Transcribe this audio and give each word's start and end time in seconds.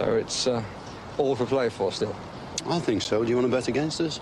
So 0.00 0.14
it's 0.14 0.46
uh, 0.46 0.62
all 1.18 1.36
for 1.36 1.44
play 1.44 1.68
for 1.68 1.92
still. 1.92 2.16
I 2.66 2.78
think 2.78 3.02
so. 3.02 3.22
Do 3.22 3.28
you 3.28 3.36
want 3.36 3.48
to 3.48 3.54
bet 3.54 3.68
against 3.68 4.00
us? 4.00 4.18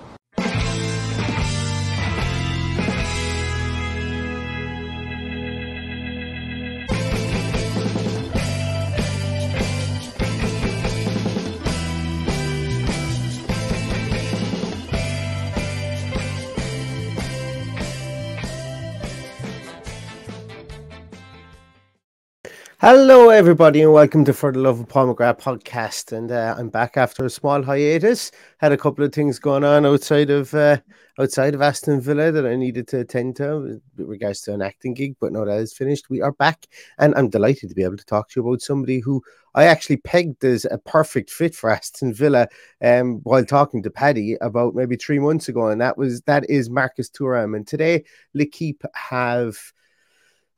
Hello, 22.90 23.28
everybody, 23.28 23.82
and 23.82 23.92
welcome 23.92 24.24
to 24.24 24.32
For 24.32 24.50
the 24.50 24.60
Love 24.60 24.80
of 24.80 24.88
Paul 24.88 25.14
McGrath 25.14 25.42
podcast. 25.42 26.16
And 26.16 26.32
uh, 26.32 26.54
I'm 26.56 26.70
back 26.70 26.96
after 26.96 27.26
a 27.26 27.28
small 27.28 27.62
hiatus. 27.62 28.30
Had 28.56 28.72
a 28.72 28.78
couple 28.78 29.04
of 29.04 29.12
things 29.12 29.38
going 29.38 29.62
on 29.62 29.84
outside 29.84 30.30
of 30.30 30.54
uh, 30.54 30.78
outside 31.18 31.54
of 31.54 31.60
Aston 31.60 32.00
Villa 32.00 32.32
that 32.32 32.46
I 32.46 32.56
needed 32.56 32.88
to 32.88 33.00
attend 33.00 33.36
to 33.36 33.58
with 33.58 33.82
regards 34.08 34.40
to 34.44 34.54
an 34.54 34.62
acting 34.62 34.94
gig, 34.94 35.16
but 35.20 35.32
now 35.32 35.44
that 35.44 35.58
is 35.58 35.74
finished, 35.74 36.08
we 36.08 36.22
are 36.22 36.32
back, 36.32 36.66
and 36.96 37.14
I'm 37.14 37.28
delighted 37.28 37.68
to 37.68 37.74
be 37.74 37.84
able 37.84 37.98
to 37.98 38.06
talk 38.06 38.30
to 38.30 38.40
you 38.40 38.48
about 38.48 38.62
somebody 38.62 39.00
who 39.00 39.22
I 39.54 39.64
actually 39.64 39.98
pegged 39.98 40.42
as 40.46 40.64
a 40.64 40.78
perfect 40.78 41.28
fit 41.28 41.54
for 41.54 41.68
Aston 41.68 42.14
Villa 42.14 42.48
um, 42.80 43.16
while 43.24 43.44
talking 43.44 43.82
to 43.82 43.90
Paddy 43.90 44.38
about 44.40 44.74
maybe 44.74 44.96
three 44.96 45.18
months 45.18 45.50
ago, 45.50 45.68
and 45.68 45.82
that 45.82 45.98
was 45.98 46.22
that 46.22 46.48
is 46.48 46.70
Marcus 46.70 47.10
Thuram. 47.10 47.54
And 47.54 47.66
today, 47.66 48.04
L'Equipe 48.32 48.82
have. 48.94 49.58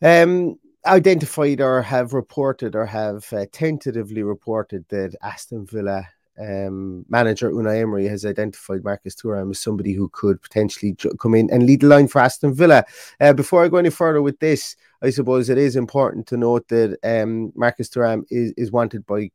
Um, 0.01 0.61
identified 0.87 1.61
or 1.61 1.83
have 1.83 2.15
reported 2.15 2.75
or 2.75 2.87
have 2.87 3.31
uh, 3.33 3.47
tentatively 3.53 4.23
reported 4.23 4.85
that 4.89 5.15
Aston 5.23 5.67
Villa 5.67 6.07
um, 6.39 7.05
manager 7.09 7.51
Unai 7.51 7.83
Emery 7.83 8.09
has 8.09 8.25
identified 8.25 8.83
Marcus 8.83 9.15
Thuram 9.15 9.51
as 9.51 9.61
somebody 9.61 9.93
who 9.93 10.09
could 10.09 10.41
potentially 10.41 10.97
come 11.21 11.35
in 11.35 11.51
and 11.51 11.67
lead 11.67 11.81
the 11.81 11.87
line 11.87 12.09
for 12.09 12.21
Aston 12.21 12.55
Villa. 12.55 12.85
Uh, 13.21 13.33
before 13.33 13.65
I 13.65 13.69
go 13.69 13.77
any 13.77 13.91
further 13.91 14.23
with 14.23 14.39
this, 14.41 14.75
I 15.03 15.11
suppose 15.11 15.51
it 15.51 15.59
is 15.59 15.77
important 15.77 16.27
to 16.29 16.39
note 16.39 16.67
that 16.69 16.99
um, 17.05 17.53
Marcus 17.55 17.91
Thuram 17.91 18.25
is, 18.31 18.53
is 18.57 18.73
wanted 18.73 19.05
by 19.05 19.31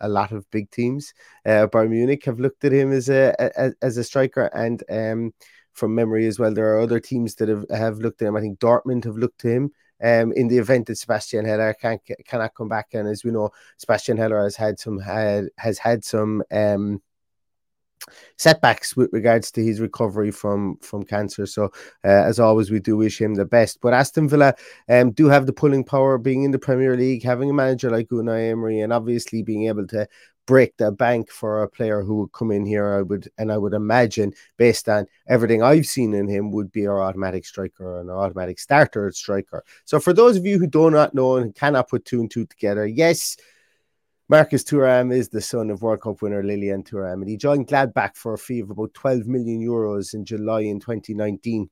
a 0.00 0.08
lot 0.08 0.32
of 0.32 0.50
big 0.50 0.70
teams. 0.70 1.12
Uh, 1.44 1.66
Bayern 1.66 1.90
Munich 1.90 2.24
have 2.24 2.40
looked 2.40 2.64
at 2.64 2.72
him 2.72 2.92
as 2.92 3.10
a, 3.10 3.34
a 3.38 3.72
as 3.82 3.96
a 3.96 4.04
striker, 4.04 4.44
and 4.54 4.82
um, 4.88 5.34
from 5.72 5.94
memory 5.94 6.26
as 6.26 6.38
well, 6.38 6.54
there 6.54 6.72
are 6.72 6.80
other 6.80 7.00
teams 7.00 7.34
that 7.36 7.48
have, 7.48 7.64
have 7.70 7.98
looked 7.98 8.22
at 8.22 8.28
him. 8.28 8.36
I 8.36 8.40
think 8.40 8.58
Dortmund 8.58 9.04
have 9.04 9.16
looked 9.16 9.40
to 9.40 9.48
him 9.48 9.72
um, 10.02 10.32
in 10.32 10.48
the 10.48 10.58
event 10.58 10.86
that 10.86 10.96
Sebastian 10.96 11.44
Haller 11.44 11.74
can't 11.74 12.00
cannot 12.26 12.54
come 12.54 12.68
back. 12.68 12.88
And 12.92 13.08
as 13.08 13.24
we 13.24 13.30
know, 13.30 13.50
Sebastian 13.76 14.16
Haller 14.16 14.42
has 14.42 14.56
had 14.56 14.78
some 14.78 14.98
had 14.98 15.48
has 15.56 15.78
had 15.78 16.04
some 16.04 16.42
um, 16.50 17.02
setbacks 18.36 18.96
with 18.96 19.10
regards 19.12 19.50
to 19.52 19.64
his 19.64 19.80
recovery 19.80 20.30
from 20.30 20.76
from 20.78 21.04
cancer. 21.04 21.46
So, 21.46 21.64
uh, 22.04 22.24
as 22.24 22.38
always, 22.38 22.70
we 22.70 22.80
do 22.80 22.96
wish 22.96 23.20
him 23.20 23.34
the 23.34 23.44
best. 23.44 23.80
But 23.80 23.94
Aston 23.94 24.28
Villa 24.28 24.54
um, 24.88 25.12
do 25.12 25.26
have 25.26 25.46
the 25.46 25.52
pulling 25.52 25.84
power, 25.84 26.18
being 26.18 26.44
in 26.44 26.50
the 26.50 26.58
Premier 26.58 26.96
League, 26.96 27.22
having 27.22 27.50
a 27.50 27.54
manager 27.54 27.90
like 27.90 28.08
Unai 28.08 28.50
Emery, 28.50 28.80
and 28.80 28.92
obviously 28.92 29.42
being 29.42 29.66
able 29.66 29.86
to 29.88 30.06
break 30.48 30.74
the 30.78 30.90
bank 30.90 31.30
for 31.30 31.62
a 31.62 31.68
player 31.68 32.02
who 32.02 32.20
would 32.20 32.32
come 32.32 32.50
in 32.50 32.64
here. 32.64 32.96
I 32.96 33.02
would, 33.02 33.28
and 33.36 33.52
I 33.52 33.58
would 33.58 33.74
imagine, 33.74 34.32
based 34.56 34.88
on 34.88 35.06
everything 35.28 35.62
I've 35.62 35.86
seen 35.86 36.14
in 36.14 36.26
him, 36.26 36.50
would 36.52 36.72
be 36.72 36.86
our 36.86 37.02
automatic 37.02 37.44
striker 37.44 38.00
and 38.00 38.10
our 38.10 38.16
automatic 38.16 38.58
starter 38.58 39.12
striker. 39.12 39.62
So, 39.84 40.00
for 40.00 40.14
those 40.14 40.38
of 40.38 40.46
you 40.46 40.58
who 40.58 40.66
do 40.66 40.90
not 40.90 41.14
know 41.14 41.36
and 41.36 41.54
cannot 41.54 41.90
put 41.90 42.06
two 42.06 42.20
and 42.20 42.30
two 42.30 42.46
together, 42.46 42.86
yes. 42.86 43.36
Marcus 44.30 44.62
Thuram 44.62 45.10
is 45.10 45.30
the 45.30 45.40
son 45.40 45.70
of 45.70 45.80
World 45.80 46.02
Cup 46.02 46.20
winner 46.20 46.42
Lilian 46.42 46.82
Thuram, 46.82 47.22
and 47.22 47.28
he 47.28 47.38
joined 47.38 47.66
Gladbach 47.66 48.14
for 48.14 48.34
a 48.34 48.38
fee 48.38 48.60
of 48.60 48.68
about 48.68 48.92
12 48.92 49.26
million 49.26 49.62
euros 49.62 50.12
in 50.12 50.22
July 50.26 50.60
in 50.60 50.80
2019. 50.80 51.70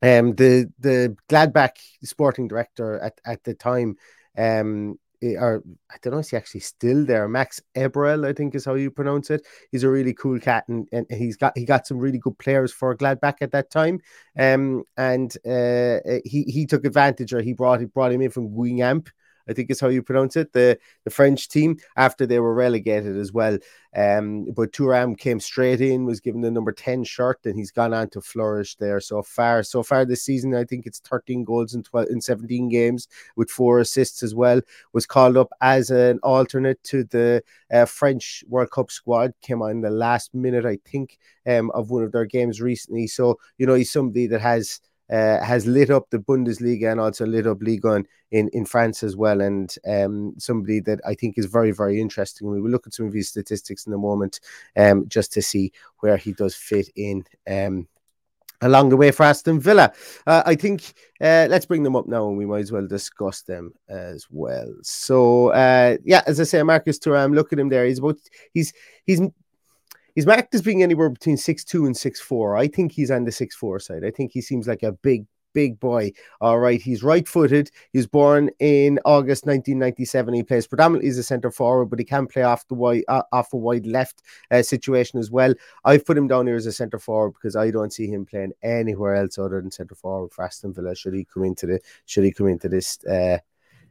Um, 0.00 0.34
the 0.34 0.72
the 0.78 1.14
Gladbach 1.28 1.76
sporting 2.04 2.48
director 2.48 2.98
at, 3.00 3.20
at 3.26 3.44
the 3.44 3.52
time 3.52 3.96
um, 4.38 4.98
or 5.22 5.62
I 5.90 5.96
don't 6.02 6.12
know 6.12 6.18
if 6.20 6.26
he's 6.26 6.38
actually 6.38 6.60
still 6.60 7.04
there. 7.04 7.28
Max 7.28 7.60
Eberl, 7.74 8.26
I 8.26 8.32
think 8.32 8.54
is 8.54 8.64
how 8.64 8.74
you 8.74 8.90
pronounce 8.90 9.30
it. 9.30 9.46
He's 9.72 9.84
a 9.84 9.90
really 9.90 10.14
cool 10.14 10.38
cat, 10.38 10.64
and, 10.68 10.88
and 10.92 11.06
he's 11.10 11.36
got 11.36 11.56
he 11.56 11.64
got 11.64 11.86
some 11.86 11.98
really 11.98 12.18
good 12.18 12.38
players 12.38 12.72
for 12.72 12.96
Gladbach 12.96 13.36
at 13.40 13.52
that 13.52 13.70
time. 13.70 14.00
Um, 14.38 14.84
and 14.96 15.34
uh, 15.46 16.00
he 16.24 16.44
he 16.44 16.66
took 16.66 16.84
advantage, 16.84 17.32
or 17.32 17.40
he 17.40 17.52
brought 17.52 17.80
he 17.80 17.86
brought 17.86 18.12
him 18.12 18.22
in 18.22 18.30
from 18.30 18.50
Guingamp, 18.50 19.08
I 19.48 19.52
think 19.52 19.70
is 19.70 19.80
how 19.80 19.88
you 19.88 20.02
pronounce 20.02 20.36
it, 20.36 20.52
the, 20.52 20.78
the 21.04 21.10
French 21.10 21.48
team, 21.48 21.78
after 21.96 22.26
they 22.26 22.38
were 22.38 22.54
relegated 22.54 23.16
as 23.16 23.32
well. 23.32 23.58
Um, 23.96 24.46
but 24.52 24.72
Thuram 24.72 25.16
came 25.16 25.40
straight 25.40 25.80
in, 25.80 26.04
was 26.04 26.20
given 26.20 26.42
the 26.42 26.50
number 26.50 26.72
10 26.72 27.04
shirt, 27.04 27.40
and 27.44 27.56
he's 27.56 27.70
gone 27.70 27.94
on 27.94 28.10
to 28.10 28.20
flourish 28.20 28.76
there 28.76 29.00
so 29.00 29.22
far. 29.22 29.62
So 29.62 29.82
far 29.82 30.04
this 30.04 30.22
season, 30.22 30.54
I 30.54 30.64
think 30.64 30.86
it's 30.86 31.00
13 31.00 31.44
goals 31.44 31.74
in 31.74 31.82
12 31.82 32.08
in 32.10 32.20
17 32.20 32.68
games 32.68 33.08
with 33.36 33.50
four 33.50 33.80
assists 33.80 34.22
as 34.22 34.34
well. 34.34 34.60
Was 34.92 35.06
called 35.06 35.36
up 35.36 35.50
as 35.60 35.90
an 35.90 36.18
alternate 36.22 36.82
to 36.84 37.04
the 37.04 37.42
uh, 37.72 37.86
French 37.86 38.44
World 38.48 38.70
Cup 38.70 38.90
squad, 38.90 39.32
came 39.42 39.62
on 39.62 39.80
the 39.80 39.90
last 39.90 40.34
minute, 40.34 40.66
I 40.66 40.78
think, 40.84 41.18
um, 41.46 41.70
of 41.72 41.90
one 41.90 42.04
of 42.04 42.12
their 42.12 42.26
games 42.26 42.60
recently. 42.60 43.06
So, 43.06 43.38
you 43.56 43.66
know, 43.66 43.74
he's 43.74 43.90
somebody 43.90 44.26
that 44.28 44.40
has 44.40 44.80
uh, 45.10 45.42
has 45.42 45.66
lit 45.66 45.90
up 45.90 46.08
the 46.10 46.18
Bundesliga 46.18 46.90
and 46.90 47.00
also 47.00 47.26
lit 47.26 47.46
up 47.46 47.62
Ligue 47.62 47.84
1 47.84 48.04
in, 48.32 48.48
in 48.52 48.64
France 48.64 49.02
as 49.02 49.16
well. 49.16 49.40
And 49.40 49.74
um, 49.86 50.34
somebody 50.38 50.80
that 50.80 51.00
I 51.06 51.14
think 51.14 51.38
is 51.38 51.46
very, 51.46 51.70
very 51.70 52.00
interesting. 52.00 52.50
We 52.50 52.60
will 52.60 52.70
look 52.70 52.86
at 52.86 52.94
some 52.94 53.06
of 53.06 53.14
his 53.14 53.28
statistics 53.28 53.86
in 53.86 53.92
a 53.92 53.98
moment 53.98 54.40
um, 54.76 55.08
just 55.08 55.32
to 55.34 55.42
see 55.42 55.72
where 56.00 56.16
he 56.16 56.32
does 56.32 56.54
fit 56.54 56.88
in. 56.96 57.24
Um, 57.48 57.88
along 58.62 58.88
the 58.88 58.96
way 58.96 59.10
for 59.10 59.22
Aston 59.22 59.60
Villa. 59.60 59.92
Uh, 60.26 60.42
I 60.44 60.54
think 60.54 60.94
uh, 61.20 61.46
let's 61.48 61.66
bring 61.66 61.82
them 61.82 61.96
up 61.96 62.06
now 62.06 62.28
and 62.28 62.36
we 62.36 62.46
might 62.46 62.60
as 62.60 62.72
well 62.72 62.86
discuss 62.86 63.42
them 63.42 63.72
as 63.88 64.26
well. 64.30 64.74
So 64.82 65.48
uh, 65.48 65.98
yeah, 66.04 66.22
as 66.26 66.40
I 66.40 66.44
say, 66.44 66.62
Marcus 66.62 66.98
Thuram, 66.98 67.34
look 67.34 67.52
at 67.52 67.58
him 67.58 67.68
there. 67.68 67.86
He's 67.86 67.98
about 67.98 68.18
he's 68.52 68.72
he's 69.04 69.20
he's 70.18 70.26
marked 70.26 70.52
as 70.52 70.62
being 70.62 70.82
anywhere 70.82 71.08
between 71.08 71.36
six 71.36 71.62
two 71.62 71.86
and 71.86 71.96
six 71.96 72.20
four. 72.20 72.56
I 72.56 72.66
think 72.66 72.90
he's 72.90 73.08
on 73.08 73.24
the 73.24 73.30
six 73.30 73.54
four 73.54 73.78
side. 73.78 74.04
I 74.04 74.10
think 74.10 74.32
he 74.32 74.40
seems 74.40 74.66
like 74.66 74.82
a 74.82 74.90
big 74.90 75.26
big 75.54 75.78
boy. 75.78 76.10
All 76.40 76.58
right, 76.58 76.82
he's 76.82 77.04
right 77.04 77.26
footed. 77.26 77.70
He 77.92 78.00
was 78.00 78.08
born 78.08 78.50
in 78.58 78.98
August 79.04 79.46
1997. 79.46 80.34
He 80.34 80.42
plays 80.42 80.66
predominantly 80.66 81.08
as 81.08 81.18
a 81.18 81.22
centre 81.22 81.52
forward, 81.52 81.86
but 81.86 82.00
he 82.00 82.04
can 82.04 82.26
play 82.26 82.42
off 82.42 82.66
the 82.66 82.74
wide, 82.74 83.04
uh, 83.06 83.22
off 83.30 83.52
a 83.52 83.56
wide 83.56 83.86
left 83.86 84.22
uh, 84.50 84.62
situation 84.62 85.20
as 85.20 85.30
well. 85.30 85.54
I've 85.84 86.04
put 86.04 86.18
him 86.18 86.26
down 86.26 86.48
here 86.48 86.56
as 86.56 86.66
a 86.66 86.72
centre 86.72 86.98
forward 86.98 87.34
because 87.34 87.54
I 87.54 87.70
don't 87.70 87.92
see 87.92 88.08
him 88.08 88.26
playing 88.26 88.54
anywhere 88.60 89.14
else 89.14 89.38
other 89.38 89.60
than 89.60 89.70
centre 89.70 89.94
forward 89.94 90.32
for 90.32 90.44
Aston 90.44 90.74
Villa. 90.74 90.96
Should 90.96 91.14
he 91.14 91.26
come 91.32 91.44
into 91.44 91.66
the 91.66 91.80
should 92.06 92.24
he 92.24 92.32
come 92.32 92.48
into 92.48 92.68
this 92.68 92.98
uh, 93.04 93.38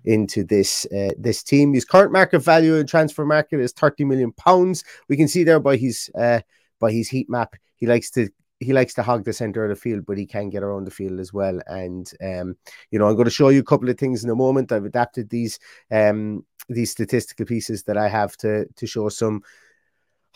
into 0.05 0.43
this 0.43 0.85
uh, 0.85 1.11
this 1.17 1.43
team. 1.43 1.73
His 1.73 1.85
current 1.85 2.11
market 2.11 2.39
value 2.39 2.75
in 2.75 2.87
transfer 2.87 3.25
market 3.25 3.59
is 3.59 3.71
30 3.73 4.05
million 4.05 4.31
pounds. 4.31 4.83
We 5.09 5.17
can 5.17 5.27
see 5.27 5.43
there 5.43 5.59
by 5.59 5.77
his 5.77 6.09
uh, 6.17 6.41
by 6.79 6.91
his 6.91 7.09
heat 7.09 7.29
map, 7.29 7.55
he 7.75 7.85
likes 7.87 8.09
to 8.11 8.29
he 8.59 8.73
likes 8.73 8.93
to 8.95 9.03
hog 9.03 9.23
the 9.23 9.33
center 9.33 9.63
of 9.63 9.69
the 9.69 9.75
field, 9.75 10.05
but 10.05 10.17
he 10.17 10.25
can 10.25 10.49
get 10.49 10.63
around 10.63 10.85
the 10.85 10.91
field 10.91 11.19
as 11.19 11.31
well. 11.31 11.59
And 11.67 12.11
um, 12.23 12.55
you 12.91 12.99
know, 12.99 13.07
I'm 13.07 13.15
going 13.15 13.25
to 13.25 13.31
show 13.31 13.49
you 13.49 13.59
a 13.59 13.65
couple 13.65 13.89
of 13.89 13.97
things 13.97 14.23
in 14.23 14.29
a 14.29 14.35
moment. 14.35 14.71
I've 14.71 14.85
adapted 14.85 15.29
these 15.29 15.59
um 15.91 16.45
these 16.69 16.91
statistical 16.91 17.45
pieces 17.45 17.83
that 17.83 17.97
I 17.97 18.09
have 18.09 18.35
to 18.37 18.65
to 18.65 18.87
show 18.87 19.09
some 19.09 19.41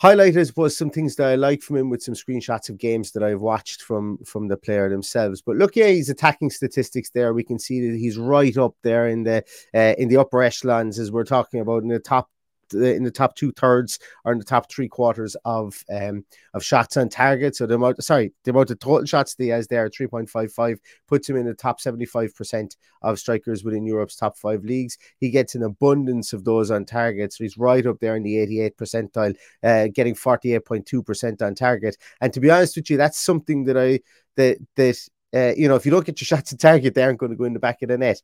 highlighted 0.02 0.56
was 0.56 0.76
some 0.76 0.90
things 0.90 1.14
that 1.14 1.28
I 1.28 1.36
like 1.36 1.62
from 1.62 1.76
him 1.76 1.88
with 1.88 2.02
some 2.02 2.14
screenshots 2.14 2.68
of 2.68 2.76
games 2.76 3.12
that 3.12 3.22
I've 3.22 3.40
watched 3.40 3.82
from 3.82 4.18
from 4.24 4.48
the 4.48 4.56
player 4.56 4.90
themselves. 4.90 5.40
But 5.40 5.56
look, 5.56 5.76
yeah, 5.76 5.88
he's 5.88 6.08
attacking 6.08 6.50
statistics 6.50 7.10
there. 7.10 7.32
We 7.32 7.44
can 7.44 7.58
see 7.58 7.88
that 7.88 7.96
he's 7.96 8.18
right 8.18 8.56
up 8.56 8.74
there 8.82 9.06
in 9.06 9.22
the 9.22 9.44
uh, 9.74 9.94
in 9.98 10.08
the 10.08 10.16
upper 10.16 10.42
echelons 10.42 10.98
as 10.98 11.12
we're 11.12 11.24
talking 11.24 11.60
about 11.60 11.82
in 11.82 11.88
the 11.88 12.00
top 12.00 12.28
in 12.74 13.02
the 13.02 13.10
top 13.10 13.34
two 13.34 13.52
thirds 13.52 13.98
or 14.24 14.32
in 14.32 14.38
the 14.38 14.44
top 14.44 14.70
three 14.70 14.88
quarters 14.88 15.36
of 15.44 15.82
um, 15.92 16.24
of 16.54 16.64
shots 16.64 16.96
on 16.96 17.08
target. 17.08 17.56
So 17.56 17.66
the 17.66 17.74
amount, 17.74 18.02
sorry, 18.02 18.32
the 18.44 18.50
amount 18.50 18.70
of 18.70 18.78
total 18.78 19.04
shots 19.06 19.34
he 19.38 19.48
has 19.48 19.66
there, 19.68 19.88
three 19.88 20.06
point 20.06 20.28
five 20.28 20.52
five, 20.52 20.78
puts 21.08 21.28
him 21.28 21.36
in 21.36 21.46
the 21.46 21.54
top 21.54 21.80
seventy 21.80 22.06
five 22.06 22.34
percent 22.34 22.76
of 23.02 23.18
strikers 23.18 23.64
within 23.64 23.86
Europe's 23.86 24.16
top 24.16 24.36
five 24.36 24.64
leagues. 24.64 24.98
He 25.18 25.30
gets 25.30 25.54
an 25.54 25.62
abundance 25.62 26.32
of 26.32 26.44
those 26.44 26.70
on 26.70 26.84
target, 26.84 27.32
so 27.32 27.44
he's 27.44 27.58
right 27.58 27.86
up 27.86 27.98
there 28.00 28.16
in 28.16 28.22
the 28.22 28.38
eighty 28.38 28.60
eight 28.60 28.76
percentile, 28.76 29.36
uh, 29.62 29.88
getting 29.92 30.14
forty 30.14 30.54
eight 30.54 30.64
point 30.64 30.86
two 30.86 31.02
percent 31.02 31.42
on 31.42 31.54
target. 31.54 31.96
And 32.20 32.32
to 32.32 32.40
be 32.40 32.50
honest 32.50 32.76
with 32.76 32.90
you, 32.90 32.96
that's 32.96 33.18
something 33.18 33.64
that 33.64 33.76
I 33.76 34.00
that 34.36 34.58
that. 34.76 34.98
Uh, 35.34 35.54
you 35.56 35.66
know, 35.66 35.76
if 35.76 35.86
you 35.86 35.90
don't 35.90 36.04
get 36.04 36.20
your 36.20 36.26
shots 36.26 36.52
on 36.52 36.58
target, 36.58 36.92
they 36.92 37.02
aren't 37.02 37.18
going 37.18 37.32
to 37.32 37.38
go 37.38 37.44
in 37.44 37.54
the 37.54 37.58
back 37.58 37.80
of 37.80 37.88
the 37.88 37.96
net 37.96 38.20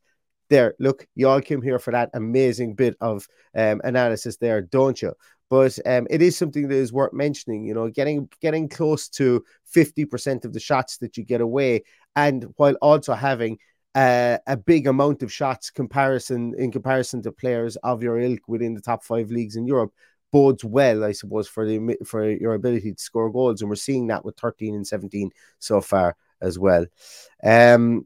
there, 0.49 0.75
look, 0.79 1.05
you 1.15 1.27
all 1.27 1.41
came 1.41 1.61
here 1.61 1.79
for 1.79 1.91
that 1.91 2.09
amazing 2.13 2.75
bit 2.75 2.95
of 3.01 3.27
um, 3.55 3.81
analysis 3.83 4.37
there, 4.37 4.61
don't 4.61 5.01
you? 5.01 5.13
But 5.49 5.79
um, 5.85 6.05
it 6.09 6.21
is 6.21 6.37
something 6.37 6.67
that 6.67 6.75
is 6.75 6.93
worth 6.93 7.13
mentioning. 7.13 7.65
You 7.65 7.73
know, 7.73 7.89
getting 7.89 8.29
getting 8.39 8.69
close 8.69 9.09
to 9.09 9.43
fifty 9.65 10.05
percent 10.05 10.45
of 10.45 10.53
the 10.53 10.59
shots 10.59 10.97
that 10.97 11.17
you 11.17 11.23
get 11.23 11.41
away, 11.41 11.83
and 12.15 12.45
while 12.57 12.75
also 12.81 13.13
having 13.13 13.57
uh, 13.95 14.37
a 14.45 14.55
big 14.55 14.85
amount 14.85 15.23
of 15.23 15.33
shots 15.33 15.71
comparison 15.71 16.53
in 16.57 16.71
comparison 16.71 17.21
to 17.23 17.31
players 17.31 17.75
of 17.77 18.03
your 18.03 18.19
ilk 18.19 18.41
within 18.47 18.75
the 18.75 18.81
top 18.81 19.03
five 19.03 19.31
leagues 19.31 19.55
in 19.55 19.65
Europe 19.65 19.91
bodes 20.31 20.63
well, 20.63 21.03
I 21.03 21.11
suppose, 21.13 21.47
for 21.47 21.65
the 21.65 21.97
for 22.05 22.29
your 22.29 22.53
ability 22.53 22.93
to 22.93 23.01
score 23.01 23.31
goals, 23.31 23.61
and 23.61 23.69
we're 23.69 23.75
seeing 23.75 24.07
that 24.07 24.23
with 24.23 24.37
thirteen 24.37 24.75
and 24.75 24.85
seventeen 24.85 25.31
so 25.57 25.81
far 25.81 26.15
as 26.41 26.59
well. 26.59 26.85
Um, 27.43 28.05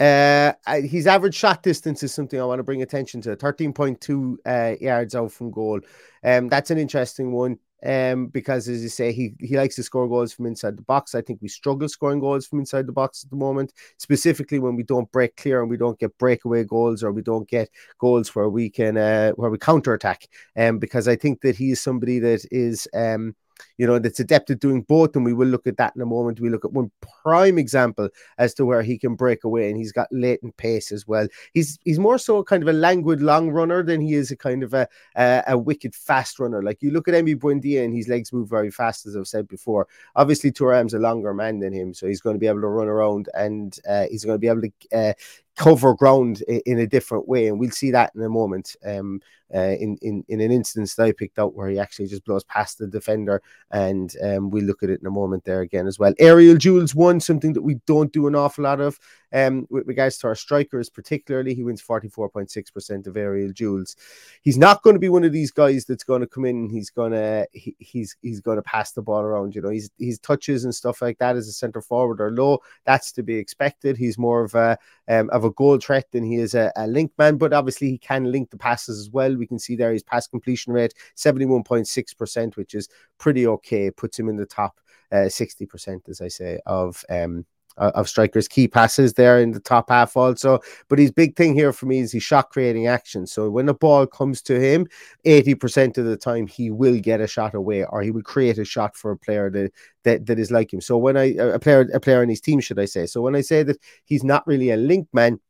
uh, 0.00 0.52
his 0.66 1.06
average 1.06 1.34
shot 1.34 1.62
distance 1.62 2.02
is 2.02 2.14
something 2.14 2.40
I 2.40 2.44
want 2.44 2.58
to 2.58 2.64
bring 2.64 2.80
attention 2.80 3.20
to 3.22 3.36
13.2 3.36 4.36
uh, 4.46 4.76
yards 4.80 5.14
out 5.14 5.30
from 5.30 5.50
goal. 5.50 5.80
Um, 6.24 6.48
that's 6.48 6.70
an 6.70 6.78
interesting 6.78 7.32
one 7.32 7.58
um, 7.84 8.28
because, 8.28 8.66
as 8.66 8.82
you 8.82 8.88
say, 8.88 9.12
he, 9.12 9.34
he 9.38 9.58
likes 9.58 9.76
to 9.76 9.82
score 9.82 10.08
goals 10.08 10.32
from 10.32 10.46
inside 10.46 10.78
the 10.78 10.82
box. 10.82 11.14
I 11.14 11.20
think 11.20 11.40
we 11.42 11.48
struggle 11.48 11.86
scoring 11.86 12.20
goals 12.20 12.46
from 12.46 12.60
inside 12.60 12.86
the 12.86 12.92
box 12.92 13.24
at 13.24 13.30
the 13.30 13.36
moment, 13.36 13.74
specifically 13.98 14.58
when 14.58 14.74
we 14.74 14.84
don't 14.84 15.10
break 15.12 15.36
clear 15.36 15.60
and 15.60 15.68
we 15.68 15.76
don't 15.76 15.98
get 15.98 16.16
breakaway 16.16 16.64
goals 16.64 17.02
or 17.02 17.12
we 17.12 17.22
don't 17.22 17.48
get 17.48 17.68
goals 17.98 18.34
where 18.34 18.48
we 18.48 18.70
can 18.70 18.96
uh, 18.96 19.32
where 19.32 19.50
we 19.50 19.58
counter 19.58 19.92
attack. 19.92 20.28
Um, 20.56 20.78
because 20.78 21.08
I 21.08 21.16
think 21.16 21.42
that 21.42 21.56
he 21.56 21.72
is 21.72 21.80
somebody 21.80 22.18
that 22.20 22.46
is 22.50 22.88
um 22.94 23.34
you 23.78 23.86
know, 23.86 23.98
that's 23.98 24.20
adept 24.20 24.50
at 24.50 24.60
doing 24.60 24.82
both. 24.82 25.16
And 25.16 25.24
we 25.24 25.32
will 25.32 25.48
look 25.48 25.66
at 25.66 25.76
that 25.76 25.94
in 25.96 26.02
a 26.02 26.06
moment. 26.06 26.40
We 26.40 26.50
look 26.50 26.64
at 26.64 26.72
one 26.72 26.90
prime 27.22 27.58
example 27.58 28.08
as 28.38 28.54
to 28.54 28.64
where 28.64 28.82
he 28.82 28.98
can 28.98 29.14
break 29.14 29.44
away, 29.44 29.68
and 29.68 29.76
he's 29.78 29.92
got 29.92 30.08
latent 30.10 30.56
pace 30.56 30.92
as 30.92 31.06
well. 31.06 31.26
He's 31.54 31.78
he's 31.84 31.98
more 31.98 32.18
so 32.18 32.42
kind 32.42 32.62
of 32.62 32.68
a 32.68 32.72
languid 32.72 33.22
long 33.22 33.50
runner 33.50 33.82
than 33.82 34.00
he 34.00 34.14
is 34.14 34.30
a 34.30 34.36
kind 34.36 34.62
of 34.62 34.74
a 34.74 34.88
a, 35.16 35.42
a 35.48 35.58
wicked 35.58 35.94
fast 35.94 36.38
runner. 36.38 36.62
Like 36.62 36.82
you 36.82 36.90
look 36.90 37.08
at 37.08 37.14
Emi 37.14 37.36
Buendia, 37.36 37.84
and 37.84 37.94
his 37.94 38.08
legs 38.08 38.32
move 38.32 38.48
very 38.48 38.70
fast, 38.70 39.06
as 39.06 39.16
I've 39.16 39.28
said 39.28 39.48
before. 39.48 39.86
Obviously, 40.16 40.50
Thuram's 40.50 40.94
a 40.94 40.98
longer 40.98 41.34
man 41.34 41.60
than 41.60 41.72
him, 41.72 41.94
so 41.94 42.06
he's 42.06 42.20
going 42.20 42.34
to 42.34 42.40
be 42.40 42.46
able 42.46 42.60
to 42.60 42.68
run 42.68 42.88
around, 42.88 43.28
and 43.34 43.78
uh, 43.88 44.06
he's 44.10 44.24
going 44.24 44.34
to 44.34 44.38
be 44.38 44.48
able 44.48 44.62
to 44.62 44.72
uh, 44.96 45.12
cover 45.56 45.94
ground 45.94 46.42
in, 46.42 46.78
a 46.78 46.86
different 46.86 47.28
way, 47.28 47.48
and 47.48 47.58
we'll 47.58 47.70
see 47.70 47.90
that 47.90 48.12
in 48.14 48.22
a 48.22 48.28
moment. 48.28 48.76
Um, 48.84 49.20
uh, 49.52 49.74
in 49.80 49.98
in 50.00 50.24
in 50.28 50.40
an 50.40 50.52
instance 50.52 50.94
that 50.94 51.04
I 51.04 51.12
picked 51.12 51.38
out 51.38 51.54
where 51.54 51.68
he 51.68 51.78
actually 51.78 52.06
just 52.06 52.24
blows 52.24 52.44
past 52.44 52.78
the 52.78 52.86
defender, 52.86 53.42
and 53.72 54.14
um, 54.22 54.50
we'll 54.50 54.64
look 54.64 54.82
at 54.82 54.90
it 54.90 55.00
in 55.00 55.06
a 55.06 55.10
moment 55.10 55.44
there 55.44 55.60
again 55.60 55.86
as 55.86 55.98
well. 55.98 56.14
Aerial 56.18 56.56
duels 56.56 56.94
one 56.94 57.18
something 57.18 57.52
that 57.54 57.62
we 57.62 57.74
don't 57.86 58.12
do 58.12 58.28
an 58.28 58.36
awful 58.36 58.64
lot 58.64 58.80
of 58.80 58.98
um, 59.32 59.66
with 59.70 59.86
regards 59.86 60.18
to 60.18 60.28
our 60.28 60.34
strikers, 60.34 60.88
particularly. 60.88 61.54
He 61.54 61.64
wins 61.64 61.80
forty 61.80 62.08
four 62.08 62.28
point 62.28 62.50
six 62.50 62.70
percent 62.70 63.08
of 63.08 63.16
aerial 63.16 63.52
duels. 63.52 63.96
He's 64.42 64.58
not 64.58 64.82
going 64.82 64.94
to 64.94 65.00
be 65.00 65.08
one 65.08 65.24
of 65.24 65.32
these 65.32 65.50
guys 65.50 65.84
that's 65.84 66.04
going 66.04 66.20
to 66.20 66.28
come 66.28 66.44
in. 66.44 66.70
he's 66.70 66.90
to 66.90 67.48
he, 67.52 67.74
he's 67.78 68.16
he's 68.22 68.40
going 68.40 68.56
to 68.56 68.62
pass 68.62 68.92
the 68.92 69.02
ball 69.02 69.22
around. 69.22 69.54
You 69.54 69.62
know, 69.62 69.70
he's 69.70 69.90
his 69.98 70.20
touches 70.20 70.64
and 70.64 70.74
stuff 70.74 71.02
like 71.02 71.18
that 71.18 71.36
as 71.36 71.48
a 71.48 71.52
centre 71.52 71.82
forward 71.82 72.20
are 72.20 72.30
low. 72.30 72.60
That's 72.84 73.10
to 73.12 73.24
be 73.24 73.34
expected. 73.34 73.96
He's 73.96 74.16
more 74.16 74.44
of 74.44 74.54
a 74.54 74.78
um, 75.08 75.28
of 75.40 75.44
a 75.50 75.54
goal 75.54 75.78
threat 75.78 76.06
than 76.12 76.24
he 76.24 76.36
is 76.36 76.54
a, 76.54 76.70
a 76.76 76.86
link 76.86 77.12
man, 77.18 77.38
but 77.38 77.52
obviously 77.52 77.88
he 77.88 77.98
can 77.98 78.30
link 78.30 78.50
the 78.50 78.58
passes 78.58 78.98
as 78.98 79.10
well. 79.10 79.34
We 79.34 79.46
can 79.46 79.58
see 79.58 79.74
there 79.74 79.92
his 79.92 80.02
pass 80.02 80.26
completion 80.26 80.72
rate 80.72 80.94
71.6%, 81.16 82.56
which 82.56 82.74
is 82.74 82.88
pretty 83.18 83.46
okay. 83.46 83.90
Puts 83.90 84.18
him 84.18 84.28
in 84.28 84.36
the 84.36 84.46
top 84.46 84.78
uh, 85.10 85.28
60%, 85.28 86.08
as 86.08 86.20
I 86.20 86.28
say, 86.28 86.60
of 86.66 87.02
um, 87.08 87.46
of 87.76 88.08
strikers. 88.08 88.48
Key 88.48 88.68
passes 88.68 89.14
there 89.14 89.40
in 89.40 89.52
the 89.52 89.60
top 89.60 89.90
half 89.90 90.16
also 90.16 90.60
but 90.88 90.98
his 90.98 91.10
big 91.10 91.36
thing 91.36 91.54
here 91.54 91.72
for 91.72 91.86
me 91.86 92.00
is 92.00 92.12
his 92.12 92.22
shot 92.22 92.50
creating 92.50 92.86
action. 92.86 93.26
So 93.26 93.50
when 93.50 93.66
the 93.66 93.74
ball 93.74 94.06
comes 94.06 94.42
to 94.42 94.60
him 94.60 94.86
80% 95.24 95.98
of 95.98 96.04
the 96.04 96.16
time 96.16 96.46
he 96.46 96.70
will 96.70 96.98
get 96.98 97.20
a 97.20 97.26
shot 97.26 97.54
away 97.54 97.84
or 97.84 98.02
he 98.02 98.10
will 98.10 98.22
create 98.22 98.58
a 98.58 98.64
shot 98.64 98.96
for 98.96 99.10
a 99.12 99.16
player 99.16 99.50
that 99.50 99.72
that, 100.02 100.26
that 100.26 100.38
is 100.38 100.50
like 100.50 100.72
him. 100.72 100.80
So 100.80 100.98
when 100.98 101.16
i 101.16 101.34
a 101.34 101.58
player 101.58 101.88
a 101.92 102.00
player 102.00 102.22
in 102.22 102.28
his 102.28 102.40
team 102.40 102.60
should 102.60 102.78
i 102.78 102.84
say. 102.84 103.06
So 103.06 103.20
when 103.20 103.36
i 103.36 103.40
say 103.40 103.62
that 103.62 103.78
he's 104.04 104.24
not 104.24 104.46
really 104.46 104.70
a 104.70 104.76
link 104.76 105.08
man 105.12 105.40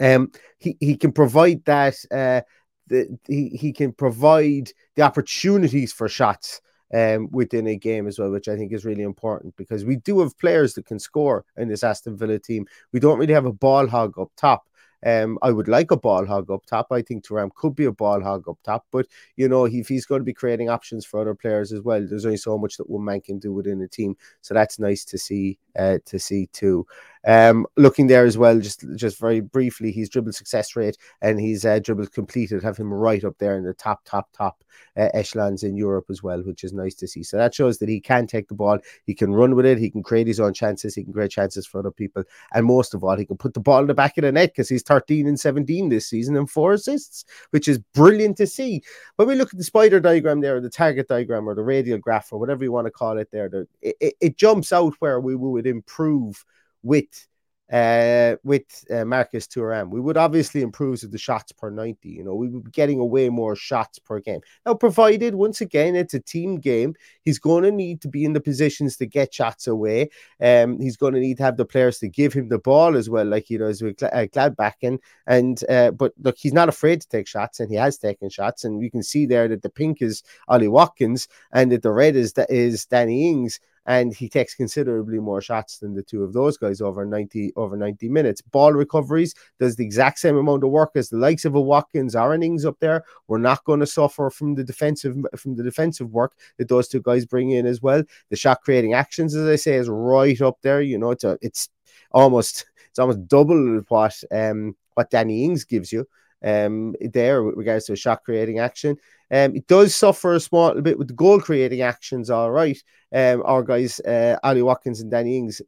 um 0.00 0.30
he 0.58 0.76
he 0.80 0.96
can 0.96 1.12
provide 1.12 1.64
that 1.64 1.96
uh 2.10 2.40
the, 2.88 3.18
he, 3.26 3.48
he 3.48 3.72
can 3.72 3.92
provide 3.92 4.70
the 4.94 5.02
opportunities 5.02 5.92
for 5.92 6.08
shots 6.08 6.60
um, 6.94 7.28
within 7.30 7.66
a 7.66 7.76
game 7.76 8.06
as 8.06 8.18
well, 8.18 8.30
which 8.30 8.48
I 8.48 8.56
think 8.56 8.72
is 8.72 8.84
really 8.84 9.02
important 9.02 9.56
because 9.56 9.84
we 9.84 9.96
do 9.96 10.20
have 10.20 10.38
players 10.38 10.74
that 10.74 10.86
can 10.86 10.98
score 10.98 11.44
in 11.56 11.68
this 11.68 11.84
Aston 11.84 12.16
Villa 12.16 12.38
team. 12.38 12.66
We 12.92 13.00
don't 13.00 13.18
really 13.18 13.34
have 13.34 13.46
a 13.46 13.52
ball 13.52 13.86
hog 13.86 14.18
up 14.18 14.30
top. 14.36 14.68
Um, 15.04 15.38
I 15.42 15.50
would 15.50 15.68
like 15.68 15.90
a 15.90 15.96
ball 15.96 16.24
hog 16.26 16.50
up 16.50 16.64
top. 16.66 16.88
I 16.90 17.02
think 17.02 17.24
Thuram 17.24 17.54
could 17.54 17.76
be 17.76 17.84
a 17.84 17.92
ball 17.92 18.20
hog 18.20 18.48
up 18.48 18.58
top, 18.64 18.86
but 18.90 19.06
you 19.36 19.48
know, 19.48 19.66
if 19.66 19.88
he's 19.88 20.06
going 20.06 20.20
to 20.20 20.24
be 20.24 20.32
creating 20.32 20.70
options 20.70 21.04
for 21.04 21.20
other 21.20 21.34
players 21.34 21.72
as 21.72 21.82
well, 21.82 22.04
there's 22.04 22.24
only 22.24 22.38
so 22.38 22.56
much 22.56 22.76
that 22.78 22.88
one 22.88 23.04
man 23.04 23.20
can 23.20 23.38
do 23.38 23.52
within 23.52 23.82
a 23.82 23.88
team. 23.88 24.16
So 24.40 24.54
that's 24.54 24.78
nice 24.78 25.04
to 25.06 25.18
see 25.18 25.58
uh, 25.78 25.98
to 26.06 26.18
see 26.18 26.46
too. 26.52 26.86
Um, 27.26 27.66
looking 27.76 28.06
there 28.06 28.24
as 28.24 28.38
well, 28.38 28.60
just 28.60 28.84
just 28.94 29.18
very 29.18 29.40
briefly, 29.40 29.90
his 29.90 30.08
dribble 30.08 30.32
success 30.32 30.76
rate 30.76 30.96
and 31.22 31.40
his 31.40 31.64
uh, 31.64 31.80
dribbles 31.80 32.10
completed 32.10 32.62
have 32.62 32.76
him 32.76 32.92
right 32.94 33.24
up 33.24 33.36
there 33.38 33.58
in 33.58 33.64
the 33.64 33.74
top, 33.74 34.04
top, 34.04 34.28
top 34.32 34.62
uh, 34.96 35.08
echelons 35.12 35.64
in 35.64 35.76
Europe 35.76 36.06
as 36.08 36.22
well, 36.22 36.40
which 36.42 36.62
is 36.62 36.72
nice 36.72 36.94
to 36.94 37.08
see. 37.08 37.24
So 37.24 37.36
that 37.36 37.52
shows 37.52 37.78
that 37.78 37.88
he 37.88 38.00
can 38.00 38.28
take 38.28 38.46
the 38.46 38.54
ball, 38.54 38.78
he 39.04 39.14
can 39.14 39.32
run 39.32 39.56
with 39.56 39.66
it, 39.66 39.78
he 39.78 39.90
can 39.90 40.04
create 40.04 40.28
his 40.28 40.38
own 40.38 40.54
chances, 40.54 40.94
he 40.94 41.02
can 41.02 41.12
create 41.12 41.32
chances 41.32 41.66
for 41.66 41.80
other 41.80 41.90
people, 41.90 42.22
and 42.54 42.64
most 42.64 42.94
of 42.94 43.02
all, 43.02 43.16
he 43.16 43.26
can 43.26 43.36
put 43.36 43.54
the 43.54 43.60
ball 43.60 43.80
in 43.80 43.88
the 43.88 43.94
back 43.94 44.16
of 44.18 44.22
the 44.22 44.30
net 44.30 44.52
because 44.52 44.68
he's 44.68 44.82
13 44.82 45.26
and 45.26 45.40
17 45.40 45.88
this 45.88 46.06
season 46.06 46.36
and 46.36 46.48
four 46.48 46.74
assists, 46.74 47.24
which 47.50 47.66
is 47.66 47.78
brilliant 47.92 48.36
to 48.36 48.46
see. 48.46 48.82
When 49.16 49.26
we 49.26 49.34
look 49.34 49.52
at 49.52 49.58
the 49.58 49.64
spider 49.64 49.98
diagram 49.98 50.40
there, 50.40 50.56
or 50.56 50.60
the 50.60 50.70
target 50.70 51.08
diagram, 51.08 51.48
or 51.48 51.56
the 51.56 51.62
radial 51.64 51.98
graph, 51.98 52.32
or 52.32 52.38
whatever 52.38 52.62
you 52.62 52.70
want 52.70 52.86
to 52.86 52.92
call 52.92 53.18
it, 53.18 53.30
there, 53.32 53.48
the, 53.48 53.66
it, 53.82 54.14
it 54.20 54.36
jumps 54.36 54.72
out 54.72 54.94
where 55.00 55.20
we 55.20 55.34
would 55.34 55.66
improve 55.66 56.44
with 56.86 57.26
uh, 57.72 58.36
with 58.44 58.84
uh, 58.90 59.04
Marcus 59.04 59.46
Thuram. 59.46 59.90
We 59.90 60.00
would 60.00 60.16
obviously 60.16 60.62
improve 60.62 61.00
the 61.00 61.18
shots 61.18 61.52
per 61.52 61.68
90. 61.68 62.08
You 62.08 62.24
know, 62.24 62.34
we 62.34 62.48
would 62.48 62.64
be 62.64 62.70
getting 62.70 63.00
away 63.00 63.28
more 63.28 63.56
shots 63.56 63.98
per 63.98 64.20
game. 64.20 64.40
Now, 64.64 64.74
provided 64.74 65.34
once 65.34 65.60
again 65.60 65.96
it's 65.96 66.14
a 66.14 66.20
team 66.20 66.60
game, 66.60 66.94
he's 67.22 67.38
going 67.38 67.64
to 67.64 67.72
need 67.72 68.00
to 68.02 68.08
be 68.08 68.24
in 68.24 68.34
the 68.34 68.40
positions 68.40 68.96
to 68.98 69.06
get 69.06 69.34
shots 69.34 69.66
away. 69.66 70.10
Um, 70.40 70.80
he's 70.80 70.96
going 70.96 71.14
to 71.14 71.20
need 71.20 71.38
to 71.38 71.42
have 71.42 71.56
the 71.56 71.64
players 71.64 71.98
to 71.98 72.08
give 72.08 72.32
him 72.32 72.48
the 72.48 72.58
ball 72.58 72.96
as 72.96 73.10
well, 73.10 73.26
like 73.26 73.50
you 73.50 73.58
he 73.58 73.64
does 73.64 73.82
with 73.82 74.02
uh, 74.02 74.26
Gladbach. 74.26 75.00
And 75.26 75.64
uh, 75.68 75.90
but 75.90 76.12
look, 76.22 76.36
he's 76.38 76.52
not 76.52 76.68
afraid 76.68 77.00
to 77.00 77.08
take 77.08 77.26
shots, 77.26 77.58
and 77.58 77.70
he 77.70 77.76
has 77.76 77.98
taken 77.98 78.30
shots. 78.30 78.64
And 78.64 78.80
you 78.80 78.90
can 78.90 79.02
see 79.02 79.26
there 79.26 79.48
that 79.48 79.62
the 79.62 79.70
pink 79.70 80.02
is 80.02 80.22
Ollie 80.48 80.68
Watkins, 80.68 81.26
and 81.52 81.72
that 81.72 81.82
the 81.82 81.90
red 81.90 82.14
is 82.14 82.34
that 82.34 82.50
is 82.50 82.86
Danny 82.86 83.28
Ings 83.28 83.58
and 83.86 84.12
he 84.12 84.28
takes 84.28 84.54
considerably 84.54 85.18
more 85.18 85.40
shots 85.40 85.78
than 85.78 85.94
the 85.94 86.02
two 86.02 86.22
of 86.24 86.32
those 86.32 86.56
guys 86.56 86.80
over 86.80 87.04
90 87.06 87.52
over 87.56 87.76
90 87.76 88.08
minutes. 88.08 88.40
Ball 88.40 88.72
recoveries 88.72 89.34
does 89.58 89.76
the 89.76 89.84
exact 89.84 90.18
same 90.18 90.36
amount 90.36 90.64
of 90.64 90.70
work 90.70 90.90
as 90.94 91.08
the 91.08 91.16
likes 91.16 91.44
of 91.44 91.54
a 91.54 91.60
Watkins 91.60 92.16
or 92.16 92.34
an 92.34 92.42
Ings 92.42 92.64
up 92.64 92.78
there. 92.80 93.04
We're 93.28 93.38
not 93.38 93.64
going 93.64 93.80
to 93.80 93.86
suffer 93.86 94.30
from 94.30 94.54
the 94.54 94.64
defensive 94.64 95.16
from 95.36 95.56
the 95.56 95.62
defensive 95.62 96.10
work 96.10 96.34
that 96.58 96.68
those 96.68 96.88
two 96.88 97.00
guys 97.00 97.24
bring 97.24 97.50
in 97.50 97.66
as 97.66 97.80
well. 97.80 98.02
The 98.30 98.36
shot 98.36 98.62
creating 98.62 98.94
actions, 98.94 99.34
as 99.34 99.48
I 99.48 99.56
say, 99.56 99.74
is 99.74 99.88
right 99.88 100.40
up 100.40 100.58
there. 100.62 100.82
You 100.82 100.98
know, 100.98 101.12
it's 101.12 101.24
a, 101.24 101.38
it's 101.40 101.68
almost 102.12 102.66
it's 102.90 102.98
almost 102.98 103.28
double 103.28 103.82
what 103.88 104.22
um 104.32 104.76
what 104.94 105.10
Danny 105.10 105.44
Ings 105.44 105.64
gives 105.64 105.92
you 105.92 106.06
um, 106.44 106.94
there 107.00 107.42
with 107.42 107.56
regards 107.56 107.86
to 107.86 107.96
shot 107.96 108.24
creating 108.24 108.58
action. 108.58 108.96
Um, 109.30 109.56
it 109.56 109.66
does 109.66 109.94
suffer 109.94 110.34
a 110.34 110.40
small 110.40 110.80
bit 110.80 110.98
with 110.98 111.08
the 111.08 111.14
goal 111.14 111.40
creating 111.40 111.80
actions, 111.80 112.30
all 112.30 112.50
right. 112.50 112.80
Um, 113.14 113.42
our 113.44 113.62
guys, 113.62 114.00
uh, 114.00 114.36
Ollie 114.42 114.62
Watkins 114.62 115.00
and 115.00 115.10
Danny 115.10 115.36
Ings, 115.38 115.60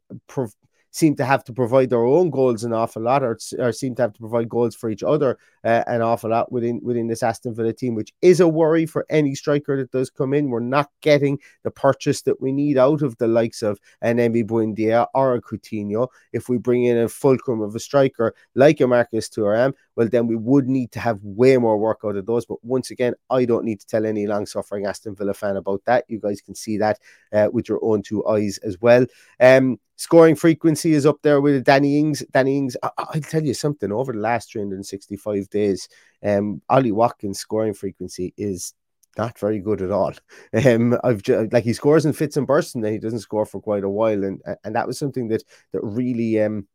seem 0.99 1.15
to 1.15 1.25
have 1.25 1.43
to 1.45 1.53
provide 1.53 1.89
their 1.89 2.05
own 2.05 2.29
goals 2.29 2.63
an 2.63 2.73
awful 2.73 3.01
lot, 3.01 3.23
or, 3.23 3.37
or 3.57 3.71
seem 3.71 3.95
to 3.95 4.01
have 4.01 4.13
to 4.13 4.19
provide 4.19 4.49
goals 4.49 4.75
for 4.75 4.89
each 4.89 5.03
other 5.03 5.37
uh, 5.63 5.83
an 5.87 6.01
awful 6.01 6.29
lot 6.29 6.51
within 6.51 6.79
within 6.83 7.07
this 7.07 7.23
Aston 7.23 7.53
Villa 7.55 7.73
team, 7.73 7.95
which 7.95 8.13
is 8.21 8.39
a 8.39 8.47
worry 8.47 8.85
for 8.85 9.05
any 9.09 9.35
striker 9.35 9.77
that 9.77 9.91
does 9.91 10.09
come 10.09 10.33
in. 10.33 10.49
We're 10.49 10.59
not 10.59 10.89
getting 11.01 11.39
the 11.63 11.71
purchase 11.71 12.21
that 12.23 12.41
we 12.41 12.51
need 12.51 12.77
out 12.77 13.01
of 13.01 13.17
the 13.17 13.27
likes 13.27 13.61
of 13.61 13.79
an 14.01 14.17
Emi 14.17 14.43
Buendia 14.45 15.07
or 15.13 15.35
a 15.35 15.41
Coutinho. 15.41 16.07
If 16.33 16.49
we 16.49 16.57
bring 16.57 16.85
in 16.85 16.97
a 16.97 17.09
fulcrum 17.09 17.61
of 17.61 17.75
a 17.75 17.79
striker 17.79 18.33
like 18.55 18.79
a 18.81 18.87
Marcus 18.87 19.29
Thuram, 19.29 19.73
well, 19.95 20.07
then 20.07 20.27
we 20.27 20.35
would 20.35 20.67
need 20.67 20.91
to 20.93 20.99
have 20.99 21.19
way 21.23 21.57
more 21.57 21.77
work 21.77 21.99
out 22.05 22.15
of 22.15 22.25
those. 22.25 22.45
But 22.45 22.63
once 22.63 22.91
again, 22.91 23.13
I 23.29 23.45
don't 23.45 23.65
need 23.65 23.79
to 23.81 23.87
tell 23.87 24.05
any 24.05 24.27
long 24.27 24.45
suffering 24.45 24.85
Aston 24.85 25.15
Villa 25.15 25.33
fan 25.33 25.57
about 25.57 25.81
that. 25.85 26.05
You 26.07 26.19
guys 26.19 26.41
can 26.41 26.55
see 26.55 26.77
that 26.77 26.99
uh, 27.33 27.49
with 27.51 27.67
your 27.67 27.79
own 27.83 28.01
two 28.01 28.25
eyes 28.25 28.57
as 28.59 28.79
well. 28.79 29.05
Um, 29.39 29.79
Scoring 29.99 30.37
frequency 30.37 30.93
is 30.93 31.05
up 31.05 31.17
there 31.23 31.41
with 31.41 31.65
Danny 31.65 31.99
Ings. 31.99 32.23
Danny 32.31 32.57
Ings, 32.57 32.77
I- 32.81 32.89
will 33.15 33.21
tell 33.21 33.43
you 33.43 33.53
something, 33.53 33.91
over 33.91 34.13
the 34.13 34.19
last 34.19 34.49
365 34.49 35.49
days, 35.49 35.89
um, 36.23 36.61
Ollie 36.69 36.93
Watkins' 36.93 37.39
scoring 37.39 37.73
frequency 37.73 38.33
is 38.37 38.73
not 39.17 39.37
very 39.37 39.59
good 39.59 39.81
at 39.81 39.91
all. 39.91 40.13
Um, 40.65 40.97
I've 41.03 41.21
like 41.51 41.65
he 41.65 41.73
scores 41.73 42.05
in 42.05 42.13
fits 42.13 42.37
and 42.37 42.47
bursts, 42.47 42.75
and 42.75 42.83
then 42.83 42.93
he 42.93 42.97
doesn't 42.97 43.19
score 43.19 43.45
for 43.45 43.59
quite 43.59 43.83
a 43.83 43.89
while, 43.89 44.23
and 44.23 44.41
and 44.63 44.73
that 44.73 44.87
was 44.87 44.97
something 44.97 45.27
that 45.27 45.43
that 45.73 45.81
really 45.83 46.41
um 46.41 46.65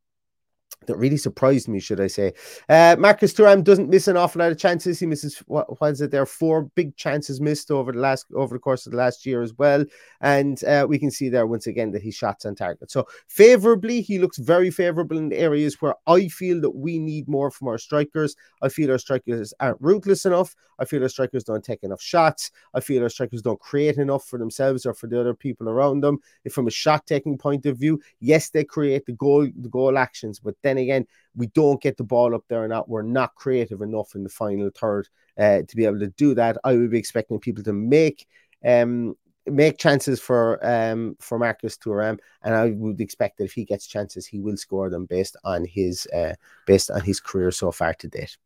that 0.86 0.96
really 0.96 1.16
surprised 1.16 1.68
me, 1.68 1.80
should 1.80 2.00
I 2.00 2.06
say. 2.06 2.32
Uh, 2.68 2.96
Marcus 2.98 3.32
Thuram 3.32 3.64
doesn't 3.64 3.88
miss 3.88 4.08
an 4.08 4.16
awful 4.16 4.40
lot 4.40 4.52
of 4.52 4.58
chances. 4.58 5.00
He 5.00 5.06
misses 5.06 5.38
what 5.46 5.80
was 5.80 6.00
it 6.00 6.10
there? 6.10 6.22
are 6.22 6.26
Four 6.26 6.64
big 6.74 6.96
chances 6.96 7.40
missed 7.40 7.70
over 7.70 7.92
the 7.92 7.98
last 7.98 8.26
over 8.34 8.54
the 8.54 8.60
course 8.60 8.86
of 8.86 8.92
the 8.92 8.98
last 8.98 9.24
year 9.24 9.42
as 9.42 9.54
well. 9.54 9.84
And 10.20 10.62
uh, 10.64 10.86
we 10.88 10.98
can 10.98 11.10
see 11.10 11.28
there 11.28 11.46
once 11.46 11.66
again 11.66 11.90
that 11.92 12.02
he 12.02 12.10
shots 12.10 12.44
on 12.44 12.54
target. 12.54 12.90
So 12.90 13.06
favorably, 13.28 14.00
he 14.00 14.18
looks 14.18 14.38
very 14.38 14.70
favorable 14.70 15.18
in 15.18 15.28
the 15.28 15.38
areas 15.38 15.80
where 15.80 15.94
I 16.06 16.28
feel 16.28 16.60
that 16.60 16.74
we 16.74 16.98
need 16.98 17.28
more 17.28 17.50
from 17.50 17.68
our 17.68 17.78
strikers. 17.78 18.36
I 18.62 18.68
feel 18.68 18.90
our 18.90 18.98
strikers 18.98 19.54
aren't 19.60 19.80
ruthless 19.80 20.26
enough. 20.26 20.54
I 20.78 20.84
feel 20.84 21.02
our 21.02 21.08
strikers 21.08 21.44
don't 21.44 21.64
take 21.64 21.82
enough 21.82 22.02
shots. 22.02 22.50
I 22.74 22.80
feel 22.80 23.02
our 23.02 23.08
strikers 23.08 23.42
don't 23.42 23.60
create 23.60 23.96
enough 23.96 24.26
for 24.26 24.38
themselves 24.38 24.86
or 24.86 24.94
for 24.94 25.06
the 25.06 25.20
other 25.20 25.34
people 25.34 25.68
around 25.68 26.00
them. 26.00 26.18
If 26.44 26.52
from 26.52 26.66
a 26.66 26.70
shot 26.70 27.06
taking 27.06 27.38
point 27.38 27.66
of 27.66 27.78
view, 27.78 28.00
yes, 28.20 28.50
they 28.50 28.64
create 28.64 29.06
the 29.06 29.12
goal, 29.12 29.48
the 29.56 29.68
goal 29.68 29.98
actions, 29.98 30.40
but 30.40 30.56
then 30.64 30.78
again, 30.78 31.06
we 31.36 31.46
don't 31.48 31.80
get 31.80 31.96
the 31.96 32.02
ball 32.02 32.34
up 32.34 32.44
there 32.48 32.64
and 32.64 32.70
not 32.70 32.88
we're 32.88 33.02
not 33.02 33.36
creative 33.36 33.80
enough 33.80 34.16
in 34.16 34.24
the 34.24 34.28
final 34.28 34.70
third 34.70 35.08
uh, 35.38 35.62
to 35.68 35.76
be 35.76 35.84
able 35.84 36.00
to 36.00 36.08
do 36.08 36.34
that. 36.34 36.58
I 36.64 36.74
would 36.74 36.90
be 36.90 36.98
expecting 36.98 37.38
people 37.38 37.62
to 37.64 37.72
make 37.72 38.26
um 38.66 39.14
make 39.46 39.78
chances 39.78 40.20
for 40.20 40.58
um 40.66 41.16
for 41.20 41.38
Marcus 41.38 41.76
Thuram, 41.76 42.18
and 42.42 42.54
I 42.54 42.70
would 42.70 43.00
expect 43.00 43.38
that 43.38 43.44
if 43.44 43.52
he 43.52 43.64
gets 43.64 43.86
chances, 43.86 44.26
he 44.26 44.40
will 44.40 44.56
score 44.56 44.90
them 44.90 45.06
based 45.06 45.36
on 45.44 45.64
his 45.64 46.08
uh 46.12 46.34
based 46.66 46.90
on 46.90 47.02
his 47.02 47.20
career 47.20 47.52
so 47.52 47.70
far 47.70 47.94
to 47.94 48.08
date. 48.08 48.36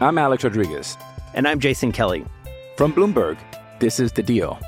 I'm 0.00 0.18
Alex 0.18 0.44
Rodriguez. 0.44 0.96
And 1.34 1.46
I'm 1.46 1.60
Jason 1.60 1.92
Kelly. 1.92 2.24
From 2.76 2.92
Bloomberg, 2.92 3.38
this 3.80 4.00
is 4.00 4.12
The 4.12 4.22
Deal. 4.22 4.58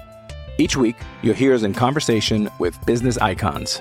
Each 0.59 0.77
week, 0.77 0.97
you'll 1.23 1.35
hear 1.35 1.55
us 1.55 1.63
in 1.63 1.73
conversation 1.73 2.51
with 2.59 2.85
business 2.85 3.17
icons. 3.19 3.81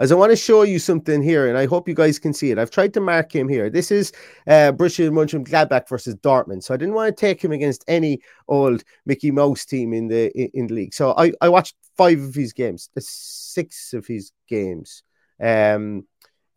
is 0.00 0.12
I 0.12 0.14
want 0.14 0.30
to 0.32 0.36
show 0.36 0.62
you 0.62 0.78
something 0.78 1.22
here, 1.22 1.48
and 1.48 1.56
I 1.56 1.66
hope 1.66 1.88
you 1.88 1.94
guys 1.94 2.18
can 2.18 2.32
see 2.32 2.50
it. 2.50 2.58
I've 2.58 2.70
tried 2.70 2.94
to 2.94 3.00
mark 3.00 3.34
him 3.34 3.48
here. 3.48 3.70
This 3.70 3.90
is 3.90 4.12
uh, 4.46 4.72
Borussia 4.72 5.10
Mönchengladbach 5.10 5.88
versus 5.88 6.14
Dortmund. 6.16 6.62
So 6.62 6.74
I 6.74 6.76
didn't 6.76 6.94
want 6.94 7.14
to 7.14 7.20
take 7.20 7.42
him 7.42 7.52
against 7.52 7.84
any 7.88 8.20
old 8.48 8.84
Mickey 9.06 9.30
Mouse 9.30 9.64
team 9.64 9.92
in 9.92 10.08
the 10.08 10.30
in 10.56 10.66
the 10.66 10.74
league. 10.74 10.94
So 10.94 11.14
I, 11.16 11.32
I 11.40 11.48
watched 11.48 11.76
five 11.96 12.20
of 12.20 12.34
his 12.34 12.52
games, 12.52 12.88
six 12.98 13.92
of 13.92 14.06
his 14.06 14.32
games, 14.48 15.02
um, 15.40 16.06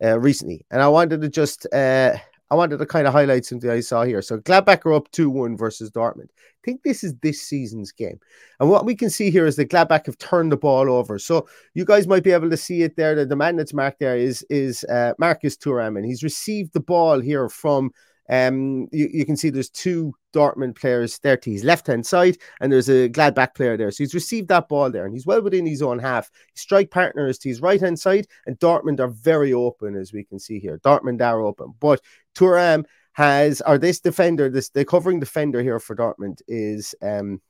uh, 0.02 0.18
recently, 0.18 0.66
and 0.70 0.82
I 0.82 0.88
wanted 0.88 1.20
to 1.20 1.28
just 1.28 1.66
uh, 1.72 2.16
I 2.50 2.54
wanted 2.54 2.78
to 2.78 2.86
kind 2.86 3.06
of 3.06 3.12
highlight 3.12 3.44
something 3.44 3.68
I 3.68 3.80
saw 3.80 4.04
here. 4.04 4.22
So 4.22 4.38
Gladbach 4.38 4.86
are 4.86 4.94
up 4.94 5.10
2 5.10 5.28
1 5.28 5.56
versus 5.56 5.90
Dortmund. 5.90 6.28
I 6.30 6.60
think 6.64 6.82
this 6.82 7.04
is 7.04 7.14
this 7.22 7.42
season's 7.42 7.92
game. 7.92 8.18
And 8.58 8.70
what 8.70 8.86
we 8.86 8.94
can 8.94 9.10
see 9.10 9.30
here 9.30 9.46
is 9.46 9.56
that 9.56 9.70
Gladbach 9.70 10.06
have 10.06 10.18
turned 10.18 10.52
the 10.52 10.56
ball 10.56 10.90
over. 10.90 11.18
So 11.18 11.46
you 11.74 11.84
guys 11.84 12.06
might 12.06 12.24
be 12.24 12.32
able 12.32 12.50
to 12.50 12.56
see 12.56 12.82
it 12.82 12.96
there. 12.96 13.14
That 13.14 13.28
the 13.28 13.36
man 13.36 13.56
that's 13.56 13.74
marked 13.74 14.00
there 14.00 14.16
is, 14.16 14.44
is 14.48 14.84
uh, 14.84 15.12
Marcus 15.18 15.56
Thuram, 15.56 15.96
and 15.96 16.06
he's 16.06 16.22
received 16.22 16.72
the 16.72 16.80
ball 16.80 17.20
here 17.20 17.48
from. 17.48 17.90
Um, 18.28 18.88
you, 18.92 19.08
you 19.12 19.24
can 19.24 19.36
see 19.36 19.50
there's 19.50 19.70
two 19.70 20.12
Dortmund 20.34 20.76
players 20.76 21.18
there 21.20 21.36
to 21.36 21.50
his 21.50 21.64
left 21.64 21.86
hand 21.86 22.06
side, 22.06 22.36
and 22.60 22.70
there's 22.70 22.88
a 22.88 23.08
Gladbach 23.08 23.54
player 23.54 23.76
there. 23.76 23.90
So 23.90 24.04
he's 24.04 24.14
received 24.14 24.48
that 24.48 24.68
ball 24.68 24.90
there, 24.90 25.04
and 25.04 25.14
he's 25.14 25.26
well 25.26 25.42
within 25.42 25.66
his 25.66 25.82
own 25.82 25.98
half. 25.98 26.30
His 26.54 26.62
strike 26.62 26.90
partner 26.90 27.26
is 27.26 27.38
to 27.38 27.48
his 27.48 27.62
right 27.62 27.80
hand 27.80 27.98
side, 27.98 28.26
and 28.46 28.58
Dortmund 28.58 29.00
are 29.00 29.08
very 29.08 29.52
open, 29.52 29.96
as 29.96 30.12
we 30.12 30.24
can 30.24 30.38
see 30.38 30.58
here. 30.58 30.78
Dortmund 30.78 31.22
are 31.22 31.40
open, 31.40 31.74
but 31.80 32.00
Thuram 32.34 32.84
has, 33.12 33.60
or 33.66 33.78
this 33.78 34.00
defender, 34.00 34.48
this 34.48 34.68
the 34.68 34.84
covering 34.84 35.20
defender 35.20 35.62
here 35.62 35.80
for 35.80 35.96
Dortmund 35.96 36.40
is 36.46 36.94
um 37.02 37.40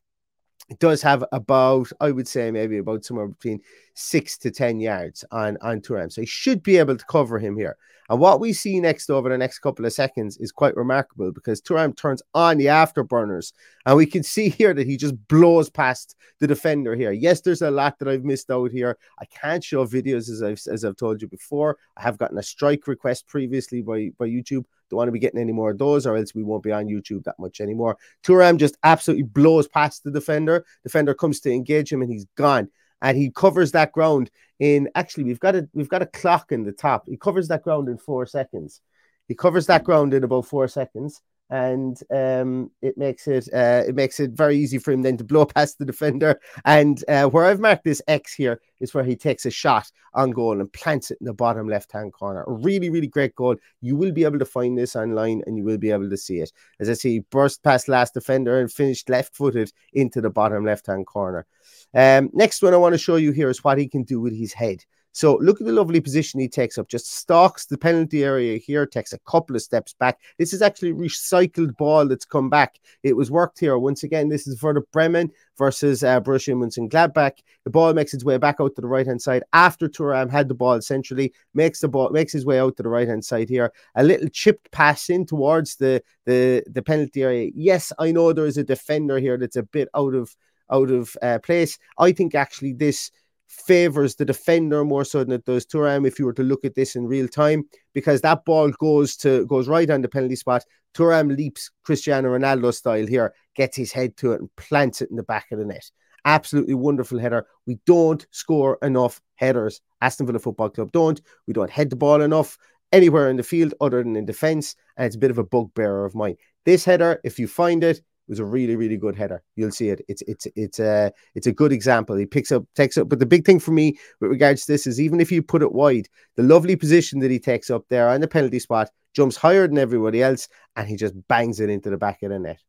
does 0.79 1.01
have 1.03 1.25
about, 1.33 1.91
I 2.01 2.11
would 2.11 2.29
say, 2.29 2.51
maybe 2.51 2.79
about 2.79 3.05
somewhere 3.05 3.29
between 3.29 3.61
six 3.95 4.37
to 4.39 4.51
ten 4.51 4.81
yards 4.81 5.25
on 5.31 5.57
on 5.63 5.81
Thuram. 5.81 6.13
So 6.13 6.21
he 6.21 6.27
should 6.27 6.63
be 6.63 6.77
able 6.77 6.97
to 6.97 7.05
cover 7.07 7.39
him 7.39 7.57
here. 7.57 7.77
And 8.11 8.21
what 8.21 8.41
we 8.41 8.55
see 8.55 8.81
next 8.81 9.11
over 9.11 9.29
the 9.29 9.37
next 9.37 9.59
couple 9.59 9.85
of 9.85 9.93
seconds 9.93 10.39
is 10.39 10.51
quite 10.51 10.75
remarkable 10.77 11.31
because 11.31 11.61
Thuram 11.61 11.95
turns 11.95 12.23
on 12.33 12.57
the 12.57 12.67
afterburners, 12.67 13.53
and 13.85 13.97
we 13.97 14.07
can 14.07 14.23
see 14.23 14.49
here 14.49 14.73
that 14.73 14.87
he 14.87 14.97
just 14.97 15.15
blows 15.29 15.69
past 15.69 16.17
the 16.39 16.47
defender 16.47 16.95
here. 16.95 17.13
Yes, 17.13 17.43
there's 17.43 17.63
a 17.63 17.71
lot 17.71 17.99
that 17.99 18.09
I've 18.09 18.25
missed 18.25 18.51
out 18.51 18.71
here. 18.71 18.97
I 19.19 19.27
can't 19.27 19.63
show 19.63 19.87
videos 19.87 20.31
as 20.31 20.43
I've 20.43 20.61
as 20.73 20.85
I've 20.85 20.97
told 20.97 21.21
you 21.21 21.29
before. 21.29 21.77
I 21.97 22.03
have 22.03 22.19
gotten 22.19 22.39
a 22.39 22.43
strike 22.43 22.87
request 22.87 23.27
previously 23.27 23.83
by 23.83 24.11
by 24.19 24.27
YouTube. 24.27 24.65
Don't 24.91 24.99
want 24.99 25.09
to 25.09 25.13
be 25.13 25.19
getting 25.19 25.41
any 25.41 25.53
more 25.53 25.71
of 25.71 25.79
those, 25.79 26.07
or 26.07 26.17
else 26.17 26.35
we 26.35 26.43
won't 26.43 26.63
be 26.63 26.73
on 26.73 26.87
YouTube 26.87 27.25
that 27.25 27.39
much 27.39 27.61
anymore. 27.61 27.97
Thuram 28.25 28.59
just 28.59 28.77
absolutely 28.83 29.25
blows 29.25 29.69
past 29.69 30.05
the 30.05 30.11
defender. 30.11 30.65
Defender 30.83 31.15
comes 31.15 31.41
to 31.41 31.53
engage 31.53 31.93
him, 31.93 32.03
and 32.03 32.11
he's 32.11 32.27
gone. 32.37 32.69
And 33.01 33.17
he 33.17 33.31
covers 33.31 33.73
that 33.73 33.93
ground 33.93 34.31
in 34.59 34.89
actually 34.95 35.25
we've 35.25 35.39
got 35.39 35.55
a 35.55 35.69
we've 35.73 35.89
got 35.89 36.03
a 36.03 36.07
clock 36.07 36.51
in 36.51 36.65
the 36.65 36.73
top. 36.73 37.05
He 37.07 37.17
covers 37.17 37.49
that 37.49 37.63
ground 37.63 37.89
in 37.89 37.97
four 37.97 38.27
seconds. 38.27 38.81
He 39.29 39.35
covers 39.35 39.67
that 39.67 39.85
ground 39.85 40.15
in 40.15 40.25
about 40.25 40.47
four 40.47 40.69
seconds, 40.69 41.21
and 41.51 41.99
um, 42.11 42.71
it 42.83 42.99
makes 42.99 43.27
it 43.27 43.49
uh, 43.53 43.83
it 43.87 43.95
makes 43.95 44.21
it 44.21 44.33
very 44.33 44.57
easy 44.57 44.79
for 44.79 44.93
him 44.93 45.03
then 45.03 45.17
to 45.17 45.25
blow 45.25 45.47
past 45.55 45.79
the 45.79 45.85
defender. 45.85 46.41
And 46.65 47.03
uh, 47.09 47.27
where 47.27 47.47
I've 47.47 47.61
marked 47.61 47.85
this 47.85 48.03
X 48.07 48.35
here 48.35 48.61
is 48.81 48.95
where 48.95 49.05
he 49.05 49.17
takes 49.17 49.47
a 49.47 49.51
shot 49.51 49.91
on 50.15 50.31
goal 50.31 50.61
and 50.61 50.73
plants 50.73 51.11
it 51.11 51.19
in 51.21 51.27
the 51.27 51.33
bottom 51.33 51.69
left 51.69 51.93
hand 51.93 52.13
corner. 52.13 52.45
A 52.47 52.53
really 52.53 52.91
really 52.91 53.07
great 53.07 53.35
goal. 53.35 53.57
You 53.81 53.97
will 53.97 54.13
be 54.13 54.25
able 54.25 54.39
to 54.39 54.45
find 54.45 54.77
this 54.77 54.97
online, 54.97 55.43
and 55.47 55.57
you 55.57 55.65
will 55.65 55.79
be 55.79 55.91
able 55.91 56.11
to 56.11 56.17
see 56.17 56.41
it. 56.41 56.53
As 56.81 56.91
I 56.91 56.95
he 57.01 57.21
burst 57.21 57.63
past 57.63 57.89
last 57.89 58.15
defender 58.15 58.61
and 58.61 58.71
finished 58.71 59.09
left 59.09 59.35
footed 59.35 59.73
into 59.93 60.21
the 60.21 60.31
bottom 60.31 60.65
left 60.65 60.87
hand 60.87 61.07
corner. 61.07 61.47
Um, 61.95 62.31
next 62.33 62.63
one 62.63 62.75
I 62.75 62.79
want 62.79 62.95
to 62.95 62.99
show 62.99 63.17
you 63.17 63.33
here 63.33 63.49
is 63.49 63.65
what 63.65 63.79
he 63.79 63.89
can 63.89 64.03
do 64.03 64.21
with 64.21 64.37
his 64.37 64.53
head. 64.53 64.85
So 65.13 65.37
look 65.37 65.61
at 65.61 65.67
the 65.67 65.73
lovely 65.73 66.01
position 66.01 66.39
he 66.39 66.49
takes 66.49 66.79
up, 66.79 66.89
just 66.89 67.13
stalks 67.13 67.67
the 67.67 67.79
penalty 67.79 68.25
area 68.25 68.57
here, 68.59 68.87
takes 68.87 69.13
a 69.13 69.19
couple 69.21 69.57
of 69.57 69.63
steps 69.63 69.93
back. 69.93 70.19
This 70.39 70.53
is 70.53 70.63
actually 70.63 70.93
recycled 70.93 71.77
ball 71.77 72.07
that's 72.07 72.25
come 72.25 72.49
back. 72.49 72.79
It 73.03 73.17
was 73.17 73.31
worked 73.31 73.59
here. 73.59 73.79
Once 73.79 74.05
again, 74.05 74.29
this 74.29 74.47
is 74.47 74.63
Werder 74.63 74.87
Bremen 74.93 75.31
versus 75.57 76.05
uh, 76.05 76.21
Borussia 76.21 76.55
Mönchengladbach. 76.55 77.39
The 77.65 77.71
ball 77.71 77.95
makes 77.95 78.15
its 78.15 78.25
way 78.25 78.37
back 78.37 78.57
out 78.61 78.77
to 78.77 78.81
the 78.81 78.87
right-hand 78.87 79.21
side 79.21 79.43
after 79.53 79.89
Thuram 79.89 80.31
had 80.31 80.49
the 80.49 80.55
ball 80.55 80.81
centrally, 80.81 81.33
makes 81.53 81.81
the 81.81 81.89
ball, 81.89 82.11
makes 82.11 82.33
his 82.33 82.47
way 82.47 82.61
out 82.61 82.77
to 82.77 82.83
the 82.83 82.89
right-hand 82.89 83.25
side 83.25 83.49
here. 83.49 83.73
A 83.97 84.05
little 84.05 84.29
chipped 84.29 84.71
pass 84.71 85.11
in 85.11 85.27
towards 85.27 85.77
the, 85.77 86.03
the, 86.27 86.63
the 86.71 86.83
penalty 86.83 87.23
area. 87.23 87.51
Yes, 87.55 87.93
I 87.99 88.13
know 88.13 88.33
there 88.33 88.47
is 88.47 88.59
a 88.59 88.65
defender 88.65 89.19
here 89.19 89.37
that's 89.37 89.57
a 89.57 89.63
bit 89.63 89.89
out 89.95 90.15
of 90.15 90.37
out 90.71 90.91
of 90.91 91.17
uh, 91.23 91.39
place. 91.39 91.79
I 91.99 92.13
think 92.13 92.35
actually 92.35 92.75
this 92.75 93.11
favors 93.49 94.15
the 94.15 94.25
defender 94.25 94.85
more 94.85 95.05
so 95.05 95.25
than 95.25 95.33
it 95.33 95.45
does 95.45 95.67
Thuram 95.67 96.07
if 96.07 96.19
you 96.19 96.27
were 96.27 96.35
to 96.35 96.43
look 96.43 96.65
at 96.65 96.75
this 96.75 96.95
in 96.95 97.07
real 97.07 97.27
time 97.27 97.65
because 97.95 98.21
that 98.21 98.45
ball 98.45 98.71
goes 98.71 99.17
to 99.17 99.47
goes 99.47 99.69
right 99.69 99.91
on 99.91 100.03
the 100.03 100.09
penalty 100.09 100.37
spot. 100.37 100.65
Thuram 100.95 101.35
leaps 101.37 101.71
Cristiano 101.83 102.29
Ronaldo 102.29 102.73
style 102.75 103.07
here, 103.07 103.35
gets 103.55 103.77
his 103.77 103.93
head 103.93 104.17
to 104.19 104.33
it 104.33 104.41
and 104.41 104.55
plants 104.57 105.01
it 105.03 105.11
in 105.11 105.17
the 105.17 105.23
back 105.23 105.47
of 105.51 105.59
the 105.59 105.65
net. 105.65 105.91
absolutely 106.25 106.75
wonderful 106.75 107.19
header. 107.19 107.47
We 107.67 107.79
don't 107.87 108.27
score 108.31 108.79
enough 108.83 109.21
headers. 109.37 109.81
Aston 110.01 110.27
Villa 110.27 110.39
Football 110.39 110.71
Club 110.71 110.93
don't. 110.93 111.21
We 111.47 111.55
don't 111.55 111.71
head 111.71 111.91
the 111.91 111.97
ball 111.97 112.21
enough 112.21 112.59
anywhere 112.93 113.31
in 113.31 113.37
the 113.37 113.43
field 113.43 113.75
other 113.81 114.03
than 114.03 114.17
in 114.17 114.27
defence, 114.27 114.75
and 114.97 115.07
it's 115.07 115.17
a 115.17 115.19
bit 115.19 115.31
of 115.31 115.39
a 115.39 115.45
bugbearer 115.45 116.05
of 116.05 116.15
mine. 116.15 116.37
This 116.65 116.85
header, 116.85 117.21
if 117.25 117.39
you 117.39 117.49
find 117.49 117.83
it, 117.85 118.01
was 118.29 118.39
a 118.39 118.45
really, 118.45 118.77
really 118.77 118.97
good 118.97 119.17
header. 119.17 119.43
You'll 119.57 119.71
see 119.71 119.89
it. 119.91 120.05
It's 120.09 120.23
it's 120.23 120.47
it's 120.55 120.79
a 120.79 121.13
it's 121.35 121.47
a 121.47 121.53
good 121.53 121.73
example. 121.73 122.17
He 122.17 122.27
picks 122.27 122.53
up, 122.53 122.65
takes 122.75 122.97
up. 122.99 123.09
But 123.09 123.19
the 123.19 123.27
big 123.27 123.45
thing 123.45 123.61
for 123.61 123.71
me 123.71 123.99
with 124.21 124.31
regards 124.31 124.67
to 124.67 124.73
this 124.73 124.87
is 124.87 125.01
even 125.01 125.21
if 125.21 125.33
you 125.33 125.43
put 125.43 125.63
it 125.63 125.73
wide, 125.73 126.09
the 126.37 126.43
lovely 126.43 126.77
position 126.77 127.21
that 127.21 127.31
he 127.31 127.39
takes 127.39 127.71
up 127.71 127.85
there 127.89 128.09
on 128.09 128.21
the 128.21 128.29
penalty 128.29 128.59
spot 128.59 128.91
jumps 129.15 129.37
higher 129.37 129.67
than 129.67 129.79
everybody 129.79 130.23
else, 130.23 130.49
and 130.77 130.89
he 130.89 130.97
just 130.97 131.15
bangs 131.29 131.61
it 131.61 131.71
into 131.71 131.91
the 131.91 131.97
back 131.97 132.23
of 132.23 132.31
the 132.31 132.39
net. 132.39 132.61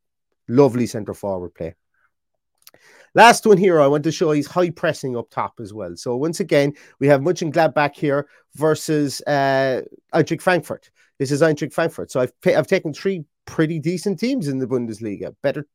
Lovely 0.48 0.86
centre 0.86 1.14
forward 1.14 1.54
play. 1.54 1.74
Last 3.14 3.44
one 3.44 3.56
here, 3.56 3.80
I 3.80 3.88
want 3.88 4.04
to 4.04 4.12
show 4.12 4.30
he's 4.30 4.46
high 4.46 4.70
pressing 4.70 5.16
up 5.16 5.30
top 5.30 5.58
as 5.60 5.74
well. 5.74 5.96
So 5.96 6.16
once 6.16 6.38
again, 6.38 6.74
we 7.00 7.08
have 7.08 7.20
Mönchengladbach 7.20 7.74
back 7.74 7.96
here 7.96 8.28
versus 8.54 9.20
uh, 9.26 9.82
Eintracht 10.14 10.42
Frankfurt. 10.42 10.90
This 11.18 11.32
is 11.32 11.42
Eintracht 11.42 11.72
Frankfurt. 11.72 12.10
So 12.10 12.20
I've 12.20 12.32
I've 12.46 12.66
taken 12.68 12.94
three 12.94 13.24
pretty 13.46 13.80
decent 13.80 14.20
teams 14.20 14.46
in 14.46 14.58
the 14.58 14.66
Bundesliga, 14.66 15.34
better 15.42 15.66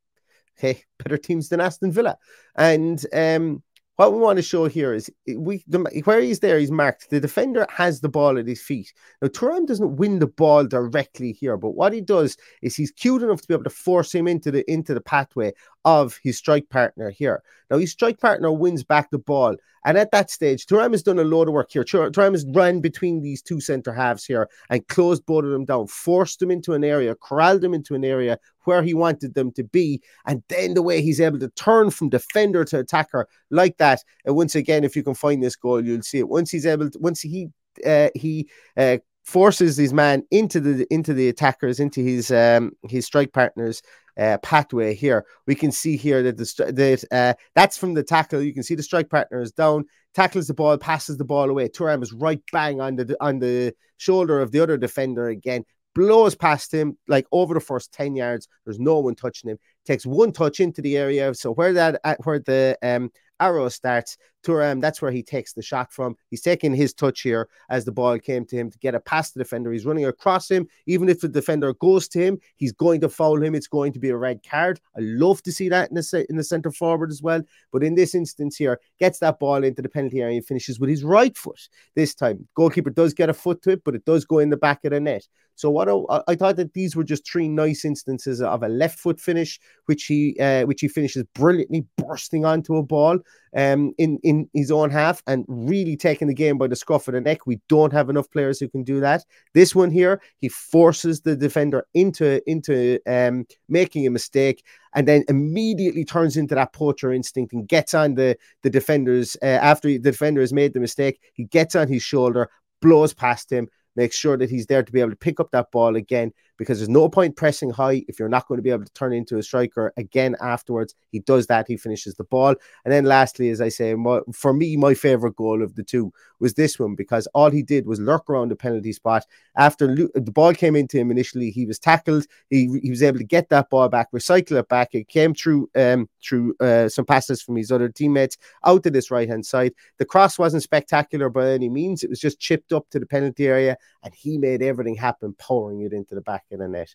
hey, 0.56 0.84
better 1.00 1.18
teams 1.18 1.50
than 1.50 1.60
Aston 1.60 1.92
Villa, 1.92 2.18
and 2.56 3.06
um, 3.14 3.62
what 3.98 4.12
we 4.12 4.20
want 4.20 4.38
to 4.38 4.44
show 4.44 4.66
here 4.66 4.94
is 4.94 5.10
we 5.38 5.64
the, 5.68 5.80
where 6.04 6.20
he's 6.20 6.40
there, 6.40 6.60
he's 6.60 6.72
marked. 6.72 7.10
The 7.10 7.20
defender 7.20 7.66
has 7.70 8.02
the 8.02 8.10
ball 8.10 8.38
at 8.38 8.48
his 8.48 8.62
feet. 8.62 8.94
Now 9.22 9.30
Thuram 9.30 9.66
doesn't 9.66 9.96
win 9.96 10.20
the 10.20 10.28
ball 10.28 10.66
directly 10.66 11.32
here, 11.32 11.56
but 11.56 11.72
what 11.72 11.94
he 11.94 12.02
does 12.02 12.36
is 12.62 12.76
he's 12.76 12.92
cute 12.92 13.24
enough 13.24 13.42
to 13.42 13.48
be 13.48 13.54
able 13.54 13.64
to 13.64 13.70
force 13.70 14.14
him 14.14 14.28
into 14.28 14.52
the 14.52 14.70
into 14.70 14.94
the 14.94 15.02
pathway 15.02 15.54
of 15.86 16.20
his 16.24 16.38
strike 16.38 16.68
partner 16.70 17.10
here. 17.10 17.42
Now 17.70 17.78
his 17.78 17.92
strike 17.92 18.20
partner 18.20 18.52
wins 18.52 18.84
back 18.84 19.10
the 19.12 19.20
ball, 19.20 19.56
and 19.86 20.00
at 20.00 20.12
that 20.12 20.32
stage, 20.32 20.66
Thuram 20.66 20.92
has 20.92 21.04
done 21.04 21.20
a 21.20 21.24
load 21.24 21.48
of 21.48 21.54
work 21.54 21.72
here. 21.72 21.84
Thuram 21.84 22.32
has 22.32 22.46
run 22.50 22.82
between 22.82 23.22
these 23.22 23.42
two 23.42 23.62
centre 23.62 23.94
halves 23.94 24.26
here 24.26 24.50
and 24.72 24.86
closed 24.88 25.26
both 25.28 25.46
of 25.46 25.52
them 25.52 25.64
down, 25.64 25.86
forced 25.86 26.40
them 26.40 26.50
into 26.50 26.74
an 26.74 26.84
area, 26.84 27.14
corralled 27.16 27.62
them 27.62 27.76
into 27.76 27.94
an 27.94 28.04
area 28.04 28.40
where 28.64 28.82
he 28.82 28.96
wanted 28.96 29.36
them 29.36 29.52
to 29.52 29.64
be. 29.64 30.02
And 30.26 30.42
then 30.50 30.74
the 30.74 30.82
way 30.82 31.04
he's 31.04 31.22
able 31.22 31.38
to 31.38 31.50
turn 31.50 31.92
from 31.92 32.10
defender 32.10 32.66
to 32.66 32.80
attacker 32.80 33.28
like 33.52 33.78
that. 33.78 34.04
And 34.26 34.36
once 34.36 34.56
again, 34.56 34.84
if 34.84 34.96
you 34.96 35.04
can 35.04 35.14
find 35.14 35.42
this 35.44 35.56
goal, 35.56 35.86
you'll 35.86 36.02
see 36.02 36.18
it. 36.18 36.30
Once 36.30 36.50
he's 36.50 36.66
able 36.66 36.90
to, 36.90 37.00
once 37.00 37.22
he 37.22 37.50
uh, 37.86 38.10
he 38.16 38.50
uh, 38.78 38.98
forces 39.24 39.78
his 39.78 39.94
man 39.94 40.24
into 40.32 40.60
the 40.60 40.88
into 40.92 41.14
the 41.14 41.30
attackers, 41.30 41.80
into 41.80 42.02
his 42.02 42.32
um 42.32 42.72
his 42.90 43.06
strike 43.06 43.34
partners 43.34 43.84
uh, 44.18 44.38
pathway 44.40 44.94
here. 44.94 45.26
We 45.46 45.56
can 45.56 45.72
see 45.72 45.98
here 45.98 46.24
that 46.24 46.38
the 46.38 46.72
that 46.72 47.04
uh, 47.12 47.34
that's 47.54 47.78
from 47.78 47.94
the 47.94 48.04
tackle. 48.04 48.42
You 48.42 48.54
can 48.54 48.64
see 48.64 48.76
the 48.76 48.84
strike 48.84 49.10
partner 49.10 49.42
is 49.42 49.52
down, 49.52 49.86
tackles 50.14 50.48
the 50.48 50.54
ball, 50.54 50.78
passes 50.78 51.18
the 51.18 51.26
ball 51.26 51.50
away. 51.50 51.68
Thuram 51.68 52.04
is 52.04 52.14
right 52.14 52.42
bang 52.52 52.82
on 52.82 52.96
the 52.96 53.18
on 53.20 53.40
the 53.40 53.74
shoulder 53.98 54.42
of 54.42 54.52
the 54.52 54.60
other 54.60 54.78
defender 54.78 55.30
again, 55.30 55.64
blows 55.94 56.36
past 56.36 56.74
him 56.74 56.98
like 57.08 57.26
over 57.32 57.54
the 57.54 57.60
first 57.60 57.92
10 57.94 58.16
yards. 58.16 58.48
There's 58.66 58.80
no 58.80 59.00
one 59.00 59.16
touching 59.16 59.50
him. 59.50 59.58
Takes 59.86 60.06
one 60.06 60.32
touch 60.32 60.60
into 60.60 60.82
the 60.82 60.98
area. 60.98 61.34
So 61.34 61.54
where 61.54 61.74
that 61.74 62.02
where 62.24 62.40
the 62.40 62.78
um 62.84 63.12
arrow 63.40 63.70
starts, 63.70 64.18
Thuram, 64.46 64.80
that's 64.80 65.02
where 65.02 65.12
he 65.12 65.24
takes 65.24 65.54
the 65.54 65.62
shot 65.62 65.92
from. 65.92 66.16
He's 66.30 66.42
taking 66.42 66.74
his 66.74 66.94
touch 66.94 67.22
here 67.22 67.50
as 67.70 67.84
the 67.84 67.92
ball 67.92 68.20
came 68.20 68.46
to 68.46 68.56
him 68.56 68.70
to 68.70 68.78
get 68.78 68.96
it 68.96 69.06
past 69.06 69.34
the 69.34 69.40
defender. 69.40 69.72
He's 69.72 69.86
running 69.86 70.06
across 70.06 70.50
him. 70.50 70.68
Even 70.86 71.10
if 71.10 71.22
the 71.22 71.28
defender 71.28 71.74
goes 71.74 72.08
to 72.10 72.20
him, 72.20 72.40
he's 72.56 72.72
going 72.72 73.02
to 73.02 73.10
foul 73.10 73.42
him. 73.42 73.56
It's 73.56 73.68
going 73.68 73.92
to 73.94 74.00
be 74.00 74.10
a 74.10 74.18
red 74.18 74.42
card. 74.48 74.80
I 74.96 75.02
love 75.02 75.42
to 75.44 75.52
see 75.52 75.70
that 75.70 75.90
in 75.90 75.96
the, 75.96 76.26
in 76.30 76.38
the 76.38 76.44
centre 76.44 76.72
forward 76.72 77.10
as 77.10 77.22
well. 77.22 77.42
But 77.72 77.84
in 77.84 77.96
this 77.96 78.14
instance 78.14 78.56
here, 78.56 78.80
gets 79.00 79.20
that 79.20 79.40
ball 79.40 79.64
into 79.64 79.82
the 79.82 79.90
penalty 79.90 80.22
area 80.22 80.38
and 80.38 80.46
finishes 80.46 80.80
with 80.80 80.90
his 80.90 81.04
right 81.04 81.36
foot 81.36 81.68
this 81.96 82.14
time. 82.14 82.48
Goalkeeper 82.56 82.92
does 82.92 83.14
get 83.14 83.30
a 83.30 83.34
foot 83.34 83.62
to 83.64 83.72
it, 83.72 83.84
but 83.84 83.96
it 83.96 84.06
does 84.06 84.26
go 84.26 84.40
in 84.40 84.50
the 84.50 84.58
back 84.58 84.86
of 84.86 84.92
the 84.92 85.00
net. 85.00 85.28
So 85.56 85.70
what 85.70 85.90
I, 85.90 86.22
I 86.32 86.36
thought 86.36 86.58
that 86.58 86.74
these 86.74 86.96
were 86.96 87.04
just 87.04 87.30
three 87.30 87.48
nice 87.48 87.86
instances 87.86 88.42
of 88.42 88.62
a 88.64 88.68
left 88.68 89.00
foot 89.00 89.20
finish, 89.20 89.60
which 89.86 90.06
he 90.06 90.38
uh, 90.40 90.66
which 90.66 90.82
he 90.82 90.88
finishes 90.88 91.24
brilliantly, 91.34 91.86
bursting 91.98 92.46
onto 92.46 92.76
a 92.76 92.84
ball 92.84 93.20
um, 93.56 93.94
in 93.98 94.20
in 94.24 94.50
his 94.54 94.70
own 94.70 94.90
half 94.90 95.24
and 95.28 95.46
really 95.48 95.96
taking 95.96 96.28
the 96.28 96.34
game 96.34 96.58
by 96.58 96.68
the 96.68 96.76
scruff 96.76 97.08
of 97.08 97.14
the 97.14 97.22
neck. 97.22 97.48
We 97.48 97.62
don't 97.70 97.94
have 97.94 98.10
enough 98.10 98.30
players 98.32 98.60
who 98.60 98.68
can 98.68 98.84
do 98.84 99.00
that. 99.00 99.24
This 99.54 99.74
one 99.74 99.92
here, 99.92 100.22
he 100.40 100.50
forces 100.50 101.22
the 101.22 101.36
defender 101.36 101.86
into 101.94 102.42
into 102.50 103.00
um, 103.08 103.46
making 103.70 104.06
a 104.06 104.12
mistake 104.12 104.64
and 104.94 105.08
then 105.08 105.24
immediately 105.28 106.06
turns 106.06 106.38
into 106.38 106.56
that 106.56 106.74
poacher 106.74 107.12
instinct 107.14 107.54
and 107.54 107.68
gets 107.68 107.94
on 107.94 108.16
the 108.16 108.38
the 108.64 108.70
defenders 108.70 109.38
uh, 109.42 109.46
after 109.46 109.88
the 109.88 110.00
defender 110.00 110.42
has 110.42 110.54
made 110.54 110.74
the 110.74 110.80
mistake. 110.80 111.22
He 111.34 111.46
gets 111.46 111.76
on 111.76 111.88
his 111.88 112.04
shoulder, 112.04 112.50
blows 112.82 113.14
past 113.14 113.52
him, 113.52 113.70
makes 113.96 114.16
sure 114.16 114.38
that 114.38 114.50
he's 114.50 114.68
there 114.68 114.84
to 114.84 114.92
be 114.92 115.00
able 115.00 115.12
to 115.12 115.16
pick 115.16 115.40
up 115.40 115.52
that 115.52 115.72
ball 115.72 115.96
again 115.96 116.34
because 116.58 116.80
there's 116.80 116.90
no 116.90 117.10
point 117.10 117.36
pressing 117.36 117.70
high 117.70 118.04
if 118.08 118.20
you're 118.20 118.30
not 118.30 118.48
going 118.48 118.58
to 118.58 118.64
be 118.64 118.70
able 118.70 118.86
to 118.86 118.94
turn 118.94 119.14
into 119.14 119.38
a 119.38 119.44
striker 119.44 119.94
again 119.98 120.36
afterwards. 120.42 120.96
He 121.12 121.20
does 121.20 121.48
that, 121.48 121.68
he 121.68 121.78
finishes 121.78 122.16
the 122.16 122.24
ball. 122.24 122.56
And 122.84 122.92
then 122.92 123.06
lastly, 123.06 123.50
as 123.50 123.62
I 123.62 123.70
say, 123.70 123.96
my, 123.96 124.20
for 124.34 124.54
me, 124.54 124.78
my 124.78 124.94
favorite 124.94 125.36
goal 125.36 125.62
of 125.62 125.76
the 125.76 125.84
two 125.84 126.12
was 126.40 126.54
this 126.54 126.80
one 126.80 126.96
because 126.96 127.28
all 127.34 127.50
he 127.50 127.64
did 127.64 127.86
was 127.86 128.00
lurk 128.00 128.30
around 128.30 128.50
the 128.50 128.56
penalty 128.56 128.94
spot. 128.94 129.26
After 129.58 129.96
the 129.96 130.32
ball 130.32 130.54
came 130.54 130.76
into 130.76 130.98
him 130.98 131.12
initially, 131.12 131.50
he 131.50 131.66
was 131.66 131.80
tackled. 131.80 132.26
He, 132.50 132.80
he 132.82 132.90
was 132.90 133.04
able 133.04 133.20
to 133.20 133.24
get 133.24 133.50
that 133.50 133.70
ball 133.70 133.90
back, 133.90 134.12
recycle 134.12 134.60
it 134.60 134.68
back. 134.68 134.90
It 134.94 135.08
came 135.08 135.34
through 135.34 135.70
um, 135.76 136.10
through 136.24 136.56
uh, 136.60 136.90
some 136.90 137.06
passes 137.06 137.42
from 137.42 137.56
his 137.56 137.72
other 137.72 137.90
teammates 137.90 138.38
out 138.66 138.84
to 138.84 138.90
this 138.90 139.12
right 139.12 139.30
hand 139.30 139.46
side. 139.46 139.74
The 139.98 140.06
cross 140.06 140.38
wasn't 140.38 140.64
spectacular 140.64 141.30
by 141.30 141.52
any 141.52 141.70
means. 141.70 142.04
It 142.04 142.10
was 142.10 142.20
just 142.20 142.40
chipped 142.40 142.74
up 142.74 142.90
to 142.90 143.00
the 143.00 143.06
penalty 143.06 143.48
area, 143.48 143.78
and 144.04 144.14
he 144.14 144.38
made 144.38 144.62
everything 144.62 144.96
happen, 144.96 145.36
pouring 145.38 145.82
it 145.82 145.94
into 145.94 146.16
the 146.16 146.22
back 146.22 146.45
in 146.52 146.62
a 146.62 146.68
net. 146.68 146.94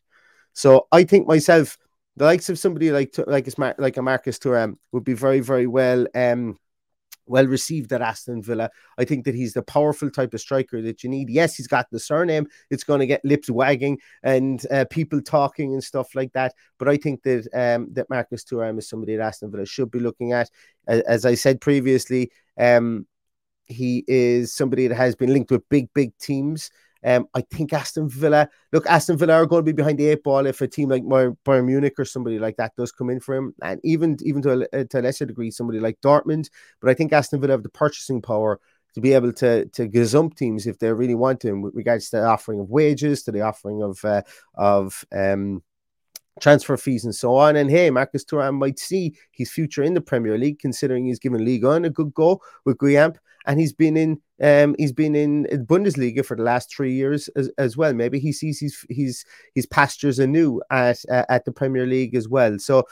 So 0.52 0.86
I 0.92 1.04
think 1.04 1.26
myself, 1.26 1.78
the 2.16 2.24
likes 2.24 2.48
of 2.48 2.58
somebody 2.58 2.90
like 2.90 3.14
like 3.26 3.46
a, 3.46 3.74
like 3.78 3.96
a 3.96 4.02
Marcus 4.02 4.38
Thuram 4.38 4.74
would 4.92 5.04
be 5.04 5.14
very 5.14 5.40
very 5.40 5.66
well 5.66 6.06
um 6.14 6.58
well 7.30 7.46
received 7.46 7.92
at 7.92 8.02
Aston 8.02 8.42
Villa. 8.42 8.68
I 8.98 9.04
think 9.04 9.24
that 9.24 9.34
he's 9.34 9.52
the 9.52 9.62
powerful 9.62 10.10
type 10.10 10.34
of 10.34 10.40
striker 10.40 10.82
that 10.82 11.02
you 11.02 11.08
need. 11.08 11.30
Yes, 11.30 11.54
he's 11.54 11.68
got 11.68 11.86
the 11.90 12.00
surname; 12.00 12.46
it's 12.68 12.84
going 12.84 13.00
to 13.00 13.06
get 13.06 13.24
lips 13.24 13.48
wagging 13.48 13.98
and 14.22 14.64
uh, 14.70 14.84
people 14.90 15.22
talking 15.22 15.72
and 15.72 15.82
stuff 15.82 16.14
like 16.14 16.32
that. 16.32 16.54
But 16.78 16.88
I 16.88 16.96
think 16.96 17.22
that 17.22 17.48
um, 17.54 17.88
that 17.92 18.10
Marcus 18.10 18.44
Thuram 18.44 18.78
is 18.78 18.88
somebody 18.88 19.16
that 19.16 19.24
Aston 19.24 19.50
Villa 19.50 19.64
should 19.64 19.90
be 19.90 20.00
looking 20.00 20.32
at. 20.32 20.50
As, 20.86 21.00
as 21.02 21.26
I 21.26 21.34
said 21.34 21.60
previously, 21.60 22.32
um, 22.58 23.06
he 23.64 24.04
is 24.08 24.52
somebody 24.52 24.88
that 24.88 24.96
has 24.96 25.14
been 25.14 25.32
linked 25.32 25.50
with 25.50 25.68
big 25.68 25.88
big 25.94 26.16
teams. 26.18 26.70
Um, 27.04 27.26
I 27.34 27.40
think 27.40 27.72
Aston 27.72 28.08
Villa, 28.08 28.48
look, 28.72 28.86
Aston 28.86 29.16
Villa 29.16 29.34
are 29.34 29.46
going 29.46 29.60
to 29.60 29.72
be 29.72 29.76
behind 29.76 29.98
the 29.98 30.06
eight 30.06 30.22
ball 30.22 30.46
if 30.46 30.60
a 30.60 30.68
team 30.68 30.88
like 30.88 31.02
Bayern 31.02 31.64
Munich 31.64 31.94
or 31.98 32.04
somebody 32.04 32.38
like 32.38 32.56
that 32.56 32.76
does 32.76 32.92
come 32.92 33.10
in 33.10 33.20
for 33.20 33.34
him, 33.34 33.54
and 33.62 33.80
even 33.84 34.16
even 34.22 34.42
to 34.42 34.68
a, 34.72 34.84
to 34.84 35.00
a 35.00 35.02
lesser 35.02 35.26
degree, 35.26 35.50
somebody 35.50 35.80
like 35.80 36.00
Dortmund. 36.00 36.50
But 36.80 36.90
I 36.90 36.94
think 36.94 37.12
Aston 37.12 37.40
Villa 37.40 37.52
have 37.52 37.62
the 37.62 37.68
purchasing 37.70 38.20
power 38.20 38.60
to 38.94 39.00
be 39.00 39.12
able 39.12 39.32
to 39.34 39.66
to 39.66 39.88
gazump 39.88 40.36
teams 40.36 40.66
if 40.66 40.78
they 40.78 40.92
really 40.92 41.14
want 41.14 41.40
to, 41.40 41.52
with 41.52 41.74
regards 41.74 42.10
to 42.10 42.16
the 42.16 42.26
offering 42.26 42.60
of 42.60 42.70
wages, 42.70 43.22
to 43.22 43.32
the 43.32 43.42
offering 43.42 43.82
of 43.82 44.04
uh, 44.04 44.22
of 44.54 45.04
um, 45.12 45.62
transfer 46.40 46.76
fees 46.76 47.04
and 47.04 47.14
so 47.14 47.36
on. 47.36 47.56
And 47.56 47.70
hey, 47.70 47.90
Marcus 47.90 48.24
Thuram 48.24 48.58
might 48.58 48.78
see 48.78 49.14
his 49.30 49.50
future 49.50 49.82
in 49.82 49.94
the 49.94 50.00
Premier 50.00 50.38
League, 50.38 50.58
considering 50.58 51.06
he's 51.06 51.18
given 51.18 51.44
Ligue 51.44 51.64
1 51.64 51.84
a 51.84 51.90
good 51.90 52.12
go 52.14 52.40
with 52.64 52.78
Guillaume, 52.78 53.14
and 53.46 53.58
he's 53.60 53.72
been 53.72 53.96
in 53.96 54.20
um, 54.42 54.74
he's 54.78 54.92
been 54.92 55.14
in 55.14 55.44
Bundesliga 55.66 56.24
for 56.24 56.36
the 56.36 56.42
last 56.42 56.74
three 56.74 56.94
years 56.94 57.28
as, 57.36 57.50
as 57.58 57.76
well. 57.76 57.92
Maybe 57.92 58.18
he 58.18 58.32
sees 58.32 58.58
his 58.58 58.84
his 58.88 59.24
his 59.54 59.66
pastures 59.66 60.18
anew 60.18 60.60
at 60.70 61.02
uh, 61.10 61.24
at 61.28 61.44
the 61.44 61.52
Premier 61.52 61.86
League 61.86 62.14
as 62.14 62.28
well. 62.28 62.58
So 62.58 62.84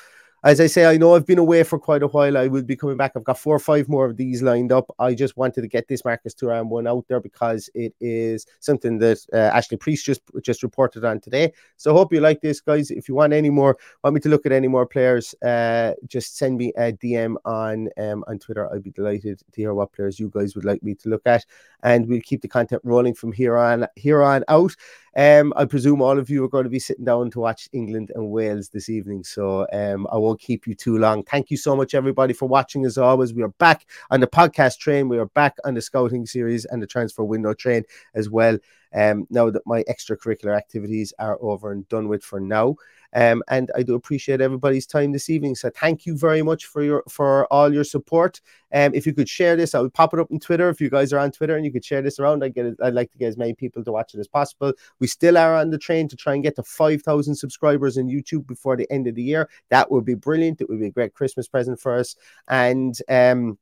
as 0.44 0.60
I 0.60 0.66
say, 0.66 0.86
I 0.86 0.96
know 0.96 1.14
I've 1.14 1.26
been 1.26 1.38
away 1.38 1.64
for 1.64 1.78
quite 1.78 2.02
a 2.02 2.06
while. 2.06 2.36
I 2.36 2.46
will 2.46 2.62
be 2.62 2.76
coming 2.76 2.96
back. 2.96 3.12
I've 3.16 3.24
got 3.24 3.38
four 3.38 3.56
or 3.56 3.60
five 3.60 3.88
more 3.88 4.06
of 4.06 4.16
these 4.16 4.40
lined 4.40 4.70
up. 4.70 4.94
I 4.98 5.14
just 5.14 5.36
wanted 5.36 5.62
to 5.62 5.68
get 5.68 5.88
this 5.88 6.04
Marcus 6.04 6.34
Thuram 6.34 6.68
one 6.68 6.86
out 6.86 7.06
there 7.08 7.20
because 7.20 7.68
it 7.74 7.94
is 8.00 8.46
something 8.60 8.98
that 8.98 9.18
uh, 9.32 9.36
Ashley 9.36 9.76
Preece 9.76 10.02
just 10.02 10.22
just 10.42 10.62
reported 10.62 11.04
on 11.04 11.20
today. 11.20 11.52
So 11.76 11.90
I 11.90 11.94
hope 11.94 12.12
you 12.12 12.20
like 12.20 12.40
this, 12.40 12.60
guys. 12.60 12.90
If 12.90 13.08
you 13.08 13.16
want 13.16 13.32
any 13.32 13.50
more, 13.50 13.76
want 14.04 14.14
me 14.14 14.20
to 14.20 14.28
look 14.28 14.46
at 14.46 14.52
any 14.52 14.68
more 14.68 14.86
players, 14.86 15.34
uh, 15.42 15.94
just 16.06 16.36
send 16.36 16.56
me 16.56 16.72
a 16.76 16.92
DM 16.92 17.34
on 17.44 17.88
um, 17.98 18.24
on 18.28 18.38
Twitter. 18.38 18.72
I'd 18.72 18.84
be 18.84 18.90
delighted 18.90 19.40
to 19.40 19.60
hear 19.60 19.74
what 19.74 19.92
players 19.92 20.20
you 20.20 20.30
guys 20.32 20.54
would 20.54 20.64
like 20.64 20.82
me 20.84 20.94
to 20.96 21.08
look 21.08 21.22
at, 21.26 21.44
and 21.82 22.06
we'll 22.06 22.20
keep 22.20 22.42
the 22.42 22.48
content 22.48 22.82
rolling 22.84 23.14
from 23.14 23.32
here 23.32 23.56
on 23.56 23.86
here 23.96 24.22
on 24.22 24.44
out. 24.48 24.76
Um, 25.16 25.52
I 25.56 25.64
presume 25.64 26.00
all 26.00 26.16
of 26.16 26.30
you 26.30 26.44
are 26.44 26.48
going 26.48 26.62
to 26.62 26.70
be 26.70 26.78
sitting 26.78 27.04
down 27.04 27.32
to 27.32 27.40
watch 27.40 27.68
England 27.72 28.12
and 28.14 28.30
Wales 28.30 28.68
this 28.68 28.88
evening, 28.88 29.24
so 29.24 29.66
um, 29.72 30.06
I 30.12 30.16
won't 30.16 30.27
keep 30.36 30.66
you 30.66 30.74
too 30.74 30.98
long. 30.98 31.22
Thank 31.24 31.50
you 31.50 31.56
so 31.56 31.76
much, 31.76 31.94
everybody, 31.94 32.32
for 32.32 32.46
watching. 32.48 32.84
As 32.84 32.98
always, 32.98 33.32
we 33.34 33.42
are 33.42 33.48
back 33.48 33.86
on 34.10 34.20
the 34.20 34.26
podcast 34.26 34.78
train. 34.78 35.08
We 35.08 35.18
are 35.18 35.26
back 35.26 35.56
on 35.64 35.74
the 35.74 35.82
scouting 35.82 36.26
series 36.26 36.64
and 36.64 36.82
the 36.82 36.86
transfer 36.86 37.24
window 37.24 37.54
train 37.54 37.84
as 38.14 38.28
well. 38.28 38.58
um, 38.94 39.26
now 39.30 39.50
that 39.50 39.66
my 39.66 39.82
extracurricular 39.84 40.56
activities 40.56 41.12
are 41.18 41.38
over 41.40 41.72
and 41.72 41.88
done 41.88 42.08
with 42.08 42.22
for 42.22 42.40
now. 42.40 42.76
Um, 43.14 43.42
and 43.48 43.70
I 43.74 43.82
do 43.82 43.94
appreciate 43.94 44.40
everybody's 44.40 44.86
time 44.86 45.12
this 45.12 45.30
evening. 45.30 45.54
So 45.54 45.70
thank 45.70 46.04
you 46.04 46.16
very 46.16 46.42
much 46.42 46.66
for 46.66 46.82
your 46.82 47.02
for 47.08 47.46
all 47.52 47.72
your 47.72 47.84
support. 47.84 48.40
Um, 48.72 48.92
if 48.94 49.06
you 49.06 49.14
could 49.14 49.28
share 49.28 49.56
this, 49.56 49.74
I 49.74 49.80
would 49.80 49.94
pop 49.94 50.12
it 50.12 50.20
up 50.20 50.30
on 50.30 50.38
Twitter. 50.38 50.68
If 50.68 50.80
you 50.80 50.90
guys 50.90 51.12
are 51.12 51.18
on 51.18 51.30
Twitter 51.30 51.56
and 51.56 51.64
you 51.64 51.72
could 51.72 51.84
share 51.84 52.02
this 52.02 52.18
around, 52.18 52.44
I 52.44 52.48
get 52.48 52.66
it, 52.66 52.76
I'd 52.82 52.94
like 52.94 53.10
to 53.12 53.18
get 53.18 53.28
as 53.28 53.38
many 53.38 53.54
people 53.54 53.82
to 53.82 53.92
watch 53.92 54.14
it 54.14 54.20
as 54.20 54.28
possible. 54.28 54.74
We 55.00 55.06
still 55.06 55.38
are 55.38 55.56
on 55.56 55.70
the 55.70 55.78
train 55.78 56.08
to 56.08 56.16
try 56.16 56.34
and 56.34 56.42
get 56.42 56.56
to 56.56 56.62
five 56.62 57.02
thousand 57.02 57.36
subscribers 57.36 57.96
on 57.96 58.08
YouTube 58.08 58.46
before 58.46 58.76
the 58.76 58.90
end 58.90 59.06
of 59.06 59.14
the 59.14 59.22
year. 59.22 59.48
That 59.70 59.90
would 59.90 60.04
be 60.04 60.14
brilliant. 60.14 60.60
It 60.60 60.68
would 60.68 60.80
be 60.80 60.86
a 60.88 60.90
great 60.90 61.14
Christmas 61.14 61.48
present 61.48 61.80
for 61.80 61.94
us. 61.94 62.14
And 62.48 62.98
um, 63.08 63.58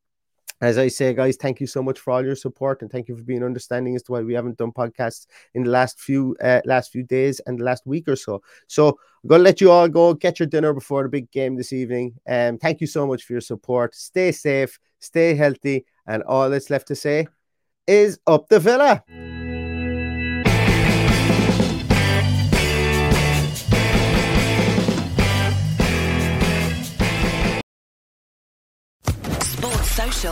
as 0.60 0.78
I 0.78 0.88
say, 0.88 1.12
guys, 1.12 1.36
thank 1.36 1.60
you 1.60 1.66
so 1.66 1.82
much 1.82 1.98
for 1.98 2.12
all 2.12 2.24
your 2.24 2.34
support 2.34 2.82
and 2.82 2.90
thank 2.90 3.08
you 3.08 3.16
for 3.16 3.22
being 3.22 3.44
understanding 3.44 3.94
as 3.94 4.02
to 4.04 4.12
why 4.12 4.22
we 4.22 4.34
haven't 4.34 4.56
done 4.56 4.72
podcasts 4.72 5.26
in 5.54 5.64
the 5.64 5.70
last 5.70 6.00
few 6.00 6.36
uh, 6.42 6.60
last 6.64 6.90
few 6.90 7.02
days 7.02 7.40
and 7.46 7.58
the 7.58 7.64
last 7.64 7.86
week 7.86 8.08
or 8.08 8.16
so. 8.16 8.42
So 8.66 8.88
I'm 8.88 9.28
gonna 9.28 9.42
let 9.42 9.60
you 9.60 9.70
all 9.70 9.88
go 9.88 10.14
get 10.14 10.38
your 10.38 10.46
dinner 10.46 10.72
before 10.72 11.02
the 11.02 11.08
big 11.08 11.30
game 11.30 11.56
this 11.56 11.72
evening. 11.72 12.14
Um, 12.26 12.58
thank 12.58 12.80
you 12.80 12.86
so 12.86 13.06
much 13.06 13.24
for 13.24 13.34
your 13.34 13.40
support. 13.40 13.94
Stay 13.94 14.32
safe, 14.32 14.78
stay 14.98 15.34
healthy, 15.34 15.84
and 16.06 16.22
all 16.22 16.48
that's 16.48 16.70
left 16.70 16.88
to 16.88 16.96
say 16.96 17.26
is 17.86 18.18
up 18.26 18.48
the 18.48 18.58
villa. 18.58 19.04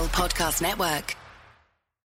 Podcast 0.09 0.63
Network. 0.63 1.24